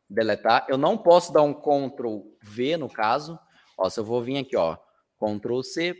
[0.09, 0.67] Deletar.
[0.69, 3.39] Eu não posso dar um Ctrl V no caso.
[3.77, 4.77] Ó, se eu vou vir aqui, ó,
[5.19, 5.97] Ctrl C,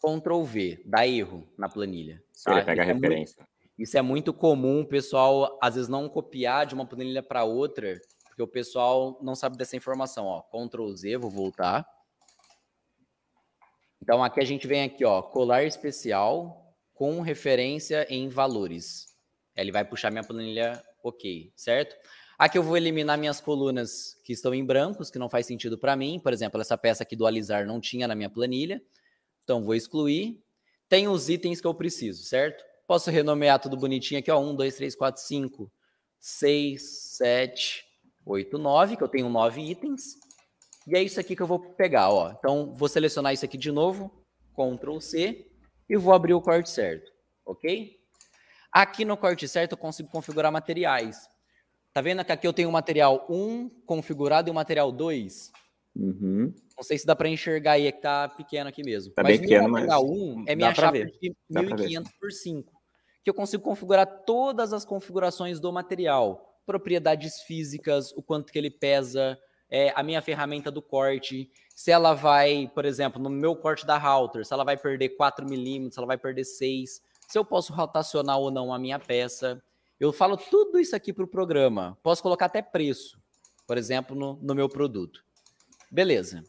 [0.00, 2.22] Ctrl V, dá erro na planilha.
[2.44, 2.52] Tá?
[2.52, 3.40] Ele pega a referência.
[3.40, 7.22] É muito, isso é muito comum, o pessoal às vezes não copiar de uma planilha
[7.22, 10.42] para outra, porque o pessoal não sabe dessa informação, ó.
[10.42, 11.86] Ctrl Z, vou voltar.
[14.00, 19.08] Então aqui a gente vem aqui, ó, colar especial com referência em valores.
[19.56, 21.96] Ele vai puxar minha planilha OK, certo?
[22.38, 25.96] Aqui eu vou eliminar minhas colunas que estão em brancos, que não faz sentido para
[25.96, 26.20] mim.
[26.20, 28.80] Por exemplo, essa peça aqui do alisar não tinha na minha planilha.
[29.48, 30.44] Então vou excluir.
[30.90, 32.62] Tem os itens que eu preciso, certo?
[32.86, 34.38] Posso renomear tudo bonitinho aqui, ó.
[34.38, 35.72] 1, 2, 3, 4, 5,
[36.20, 37.84] 6, 7,
[38.26, 40.02] 8, 9, que eu tenho 9 itens.
[40.86, 42.30] E é isso aqui que eu vou pegar, ó.
[42.32, 44.22] Então, vou selecionar isso aqui de novo,
[44.52, 45.46] Ctrl C,
[45.88, 47.10] e vou abrir o corte certo,
[47.46, 47.96] ok?
[48.70, 51.26] Aqui no corte certo eu consigo configurar materiais.
[51.94, 55.50] Tá vendo que aqui eu tenho o material 1 configurado e o material 2?
[55.96, 56.54] Uhum.
[56.78, 59.12] Não sei se dá para enxergar aí, é que tá pequeno aqui mesmo.
[59.12, 61.10] Tá mas bem pequeno, mas 1 é minha chapa ver.
[61.20, 62.72] de 1500 por 5,
[63.24, 68.70] que eu consigo configurar todas as configurações do material, propriedades físicas, o quanto que ele
[68.70, 69.36] pesa,
[69.68, 73.98] é, a minha ferramenta do corte, se ela vai, por exemplo, no meu corte da
[73.98, 77.72] router, se ela vai perder 4 milímetros, se ela vai perder 6, se eu posso
[77.72, 79.60] rotacionar ou não a minha peça.
[79.98, 81.98] Eu falo tudo isso aqui para o programa.
[82.04, 83.20] Posso colocar até preço,
[83.66, 85.24] por exemplo, no, no meu produto.
[85.90, 86.44] Beleza.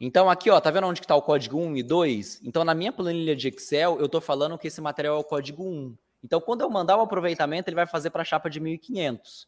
[0.00, 2.40] Então aqui, ó, tá vendo onde está o código 1 e 2?
[2.44, 5.62] Então na minha planilha de Excel, eu estou falando que esse material é o código
[5.62, 5.94] 1.
[6.24, 9.46] Então quando eu mandar o aproveitamento, ele vai fazer para a chapa de 1500.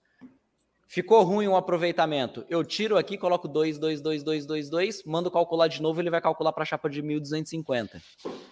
[0.86, 2.44] Ficou ruim o aproveitamento.
[2.50, 6.10] Eu tiro aqui, coloco 2, 2, 2, 2, 2, 2, mando calcular de novo, ele
[6.10, 8.02] vai calcular para a chapa de 1250.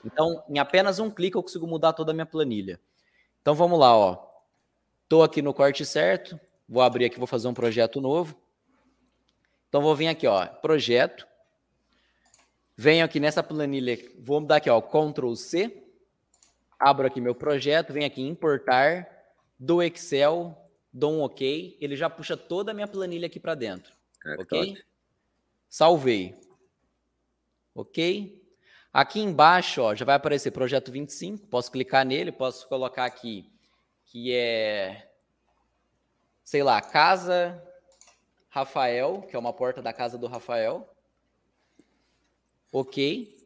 [0.03, 2.81] Então, em apenas um clique eu consigo mudar toda a minha planilha.
[3.43, 4.27] Então vamos lá, ó.
[5.03, 6.41] Estou aqui no corte certo.
[6.67, 8.35] Vou abrir aqui, vou fazer um projeto novo.
[9.69, 11.27] Então, vou vir aqui, ó, projeto.
[12.83, 15.85] Venho aqui nessa planilha, vou dar aqui, ó, Ctrl C.
[16.79, 19.07] Abro aqui meu projeto, venho aqui em importar
[19.59, 20.57] do Excel,
[20.91, 23.93] dou um OK, ele já puxa toda a minha planilha aqui para dentro.
[24.25, 24.75] É, ok?
[24.75, 24.85] Top.
[25.69, 26.35] Salvei.
[27.75, 28.43] Ok?
[28.91, 31.49] Aqui embaixo, ó, já vai aparecer projeto 25.
[31.49, 33.53] Posso clicar nele, posso colocar aqui
[34.07, 35.07] que é,
[36.43, 37.63] sei lá, Casa
[38.49, 40.90] Rafael, que é uma porta da casa do Rafael.
[42.73, 43.37] Ok.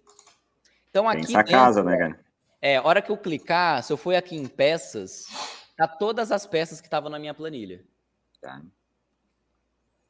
[0.90, 1.26] Então aqui.
[1.26, 2.24] Tem essa casa, né, cara?
[2.60, 5.26] É, hora que eu clicar, se eu for aqui em peças,
[5.76, 7.84] tá todas as peças que estavam na minha planilha.
[8.40, 8.62] Tá.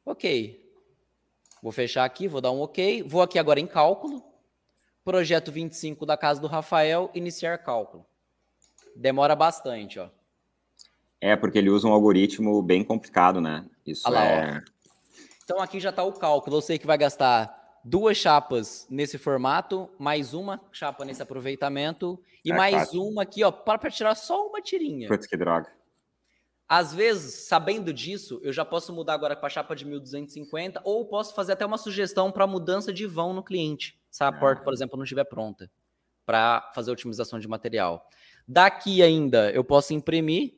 [0.05, 0.63] Ok.
[1.61, 3.03] Vou fechar aqui, vou dar um ok.
[3.03, 4.23] Vou aqui agora em cálculo.
[5.03, 8.05] Projeto 25 da casa do Rafael, iniciar cálculo.
[8.95, 10.09] Demora bastante, ó.
[11.19, 13.65] É, porque ele usa um algoritmo bem complicado, né?
[13.85, 14.57] Isso lá, é.
[14.57, 14.61] Ó.
[15.43, 16.57] Então aqui já está o cálculo.
[16.57, 22.51] Eu sei que vai gastar duas chapas nesse formato, mais uma chapa nesse aproveitamento e
[22.51, 25.07] é, mais uma aqui, ó, para tirar só uma tirinha.
[25.07, 25.71] Putz, que droga.
[26.67, 31.05] Às vezes, sabendo disso, eu já posso mudar agora para a chapa de 1250 ou
[31.05, 34.73] posso fazer até uma sugestão para mudança de vão no cliente, se a porta, por
[34.73, 35.69] exemplo, não estiver pronta,
[36.25, 38.09] para fazer otimização de material.
[38.47, 40.55] Daqui ainda eu posso imprimir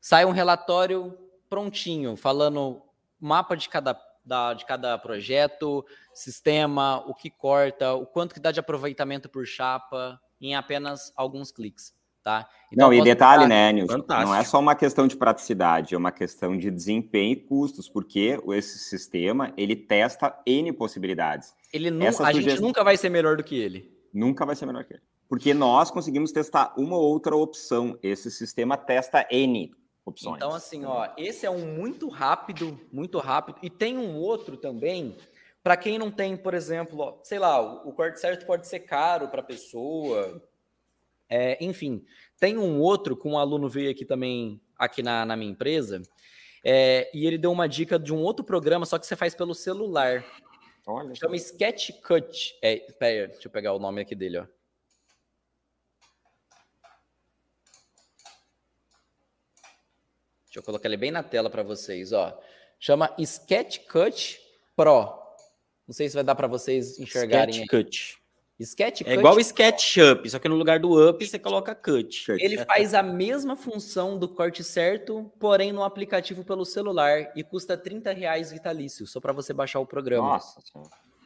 [0.00, 1.16] sai um relatório
[1.48, 2.80] prontinho, falando
[3.20, 8.52] mapa de cada, da, de cada projeto, sistema, o que corta, o quanto que dá
[8.52, 11.92] de aproveitamento por chapa, em apenas alguns cliques.
[12.22, 12.46] Tá?
[12.70, 14.04] Então, não, e detalhe, né, Nilson?
[14.06, 18.38] Não é só uma questão de praticidade, é uma questão de desempenho e custos, porque
[18.52, 21.54] esse sistema ele testa N possibilidades.
[21.72, 22.50] Ele nu Essa a sugestão...
[22.50, 23.90] gente nunca vai ser melhor do que ele.
[24.12, 25.02] Nunca vai ser melhor que ele.
[25.28, 27.98] Porque nós conseguimos testar uma ou outra opção.
[28.02, 29.72] Esse sistema testa N
[30.10, 30.36] opções.
[30.36, 33.58] Então, assim, ó, esse é um muito rápido, muito rápido.
[33.62, 35.16] E tem um outro também,
[35.62, 39.28] para quem não tem, por exemplo, ó, sei lá, o corte certo pode ser caro
[39.28, 40.42] para a pessoa.
[41.28, 42.04] É, enfim,
[42.38, 46.02] tem um outro que um aluno veio aqui também, aqui na, na minha empresa,
[46.64, 49.54] é, e ele deu uma dica de um outro programa, só que você faz pelo
[49.54, 50.24] celular.
[50.86, 51.14] Olha.
[51.14, 52.58] Chama Sketchcut.
[52.62, 54.46] É, pera, deixa eu pegar o nome aqui dele, ó.
[60.50, 62.36] Deixa eu colocar ele bem na tela para vocês, ó.
[62.76, 64.40] Chama SketchCut
[64.74, 65.16] Pro.
[65.86, 67.54] Não sei se vai dar para vocês enxergarem.
[67.54, 68.18] SketchCut.
[68.58, 69.08] SketchCut.
[69.08, 72.32] É igual o SketchUp, só que no lugar do up você coloca cut.
[72.32, 77.76] Ele faz a mesma função do corte certo, porém no aplicativo pelo celular e custa
[77.76, 80.30] 30 reais vitalício, só para você baixar o programa.
[80.30, 80.60] Nossa.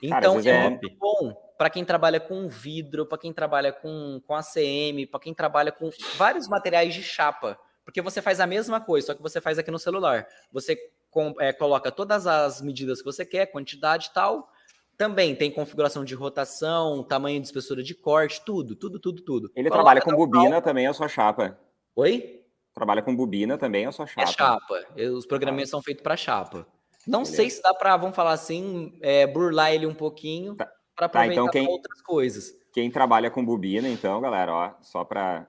[0.03, 4.21] Então Cara, é, é muito bom para quem trabalha com vidro, para quem trabalha com,
[4.27, 8.81] com ACM, para quem trabalha com vários materiais de chapa Porque você faz a mesma
[8.81, 10.27] coisa, só que você faz aqui no celular.
[10.51, 10.77] Você
[11.11, 14.49] com, é, coloca todas as medidas que você quer, quantidade e tal.
[14.97, 19.53] Também tem configuração de rotação, tamanho de espessura de corte, tudo, tudo, tudo, tudo.
[19.55, 21.59] Ele coloca trabalha com bobina também, a sua chapa.
[21.97, 22.43] Oi?
[22.73, 24.23] Trabalha com bobina também, a sua chapa.
[24.23, 24.85] É chapa.
[25.17, 25.73] Os programinhos ah.
[25.73, 26.67] são feitos para chapa.
[27.07, 27.37] Não Beleza.
[27.37, 30.71] sei se dá para, vamos falar assim, é, burlar ele um pouquinho tá.
[30.97, 32.53] para aproveitar tá, então quem, outras coisas.
[32.73, 35.47] Quem trabalha com bobina, então, galera, ó, só para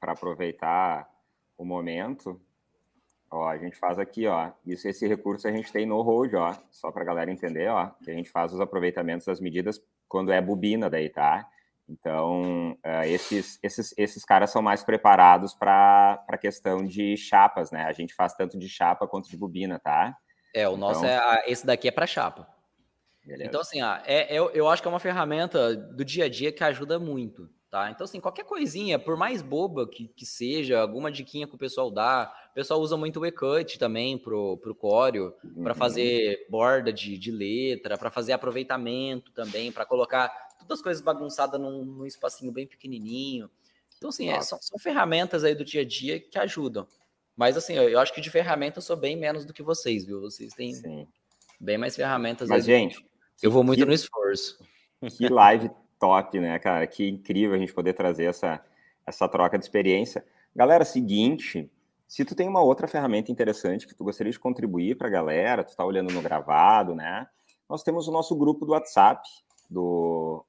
[0.00, 1.08] aproveitar
[1.56, 2.40] o momento,
[3.30, 6.54] ó, a gente faz aqui, ó, isso, esse recurso a gente tem no Road, ó,
[6.70, 10.32] só para a galera entender, ó, que a gente faz os aproveitamentos das medidas quando
[10.32, 11.48] é bobina daí, tá?
[11.88, 17.84] Então, uh, esses, esses, esses caras são mais preparados para a questão de chapas, né?
[17.84, 20.16] A gente faz tanto de chapa quanto de bobina, tá?
[20.54, 21.32] É, o nosso então...
[21.32, 21.44] é.
[21.46, 22.48] Esse daqui é para chapa.
[23.24, 23.48] Beleza.
[23.48, 26.52] Então, assim, ó, é, é, eu acho que é uma ferramenta do dia a dia
[26.52, 27.90] que ajuda muito, tá?
[27.90, 31.90] Então, assim, qualquer coisinha, por mais boba que, que seja, alguma diquinha que o pessoal
[31.90, 35.64] dá, o pessoal usa muito o E-Cut também pro, pro Coreo, uhum.
[35.64, 41.02] para fazer borda de, de letra, para fazer aproveitamento também, para colocar todas as coisas
[41.02, 43.50] bagunçadas num, num espacinho bem pequenininho.
[43.98, 46.86] Então, assim, é, são, são ferramentas aí do dia a dia que ajudam.
[47.36, 50.04] Mas assim, eu, eu acho que de ferramenta eu sou bem menos do que vocês,
[50.04, 50.20] viu?
[50.20, 51.08] Vocês têm Sim.
[51.58, 52.48] bem mais ferramentas.
[52.48, 53.04] Mas, gente,
[53.42, 54.64] eu vou muito que, no esforço.
[55.18, 55.68] Que live
[56.04, 56.86] top, né, cara?
[56.86, 58.62] Que incrível a gente poder trazer essa,
[59.06, 60.22] essa troca de experiência.
[60.54, 61.70] Galera, seguinte,
[62.06, 65.64] se tu tem uma outra ferramenta interessante que tu gostaria de contribuir para a galera,
[65.64, 67.26] tu tá olhando no gravado, né?
[67.66, 69.26] Nós temos o nosso grupo do WhatsApp
[69.70, 70.44] do,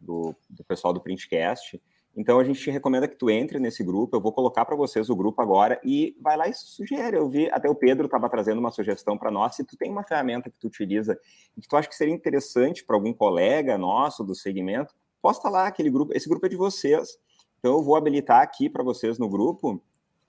[0.00, 1.80] do, do pessoal do Printcast.
[2.16, 4.16] Então a gente te recomenda que tu entre nesse grupo.
[4.16, 7.16] Eu vou colocar para vocês o grupo agora e vai lá e sugere.
[7.16, 9.54] Eu vi até o Pedro estava trazendo uma sugestão para nós.
[9.54, 11.18] Se tu tem uma ferramenta que tu utiliza
[11.54, 15.66] e que tu acha que seria interessante para algum colega nosso do segmento, posta lá
[15.66, 16.16] aquele grupo.
[16.16, 17.18] Esse grupo é de vocês.
[17.58, 19.82] Então eu vou habilitar aqui para vocês no grupo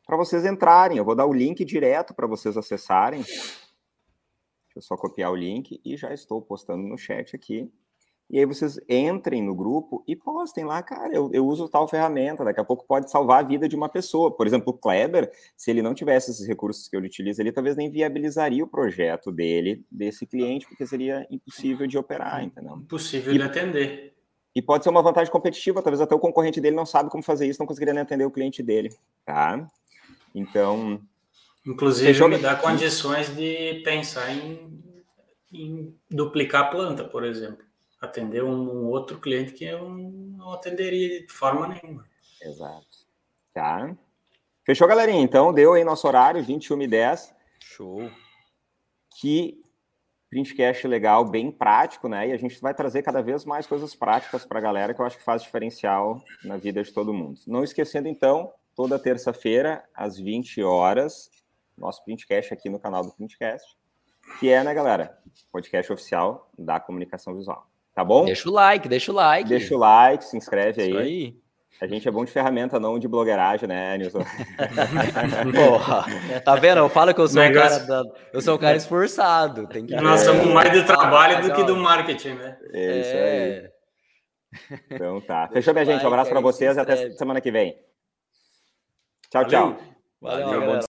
[0.06, 0.98] para vocês entrarem.
[0.98, 3.22] Eu vou dar o link direto para vocês acessarem.
[3.22, 7.72] Deixa eu só copiar o link e já estou postando no chat aqui.
[8.30, 12.44] E aí vocês entrem no grupo e postem lá, cara, eu, eu uso tal ferramenta,
[12.44, 14.30] daqui a pouco pode salvar a vida de uma pessoa.
[14.30, 17.78] Por exemplo, o Kleber, se ele não tivesse esses recursos que ele utiliza, ele talvez
[17.78, 22.76] nem viabilizaria o projeto dele, desse cliente, porque seria impossível de operar, entendeu?
[22.76, 24.14] Impossível e, de atender.
[24.54, 27.48] E pode ser uma vantagem competitiva, talvez até o concorrente dele não sabe como fazer
[27.48, 28.90] isso, não conseguiria nem atender o cliente dele,
[29.26, 29.66] tá?
[30.36, 31.00] Então...
[31.66, 32.28] Inclusive, fechou...
[32.28, 34.84] me dá condições de pensar em,
[35.54, 37.67] em duplicar a planta, por exemplo
[38.00, 42.06] atender um, outro cliente que eu não atenderia de forma nenhuma.
[42.42, 43.08] Exato.
[43.54, 43.96] Tá.
[44.64, 45.22] Fechou, galerinha?
[45.22, 47.36] Então, deu aí nosso horário, 21 e 10.
[47.60, 48.12] Show.
[49.20, 49.62] Que
[50.30, 52.28] printcast legal, bem prático, né?
[52.28, 55.06] E a gente vai trazer cada vez mais coisas práticas para a galera que eu
[55.06, 57.40] acho que faz diferencial na vida de todo mundo.
[57.48, 61.32] Não esquecendo, então, toda terça-feira, às 20 horas,
[61.78, 63.78] nosso printcast aqui no canal do Printcast,
[64.40, 65.18] que é, né, galera?
[65.52, 67.68] Podcast oficial da comunicação visual.
[67.98, 68.26] Tá bom?
[68.26, 69.50] Deixa o like, deixa o like.
[69.50, 70.90] Deixa o like, se inscreve aí.
[70.90, 71.36] Isso aí.
[71.82, 74.20] A gente é bom de ferramenta, não de blogueiragem, né, Nilson?
[75.56, 76.06] Porra,
[76.46, 76.78] tá vendo?
[76.78, 77.86] Eu falo que eu sou Negócio...
[77.86, 78.10] um cara, da...
[78.32, 79.66] eu sou um cara esforçado.
[79.66, 79.96] Tem que...
[79.96, 82.58] Nós somos mais do trabalho do que do marketing, né?
[82.72, 83.72] É isso é...
[84.70, 84.80] aí.
[84.92, 85.48] Então tá.
[85.52, 86.04] Fechou, minha gente.
[86.04, 87.80] Um abraço para vocês e até semana que vem.
[89.32, 89.50] Tchau, Valeu.
[89.50, 89.78] tchau.
[90.22, 90.82] Valeu, Valeu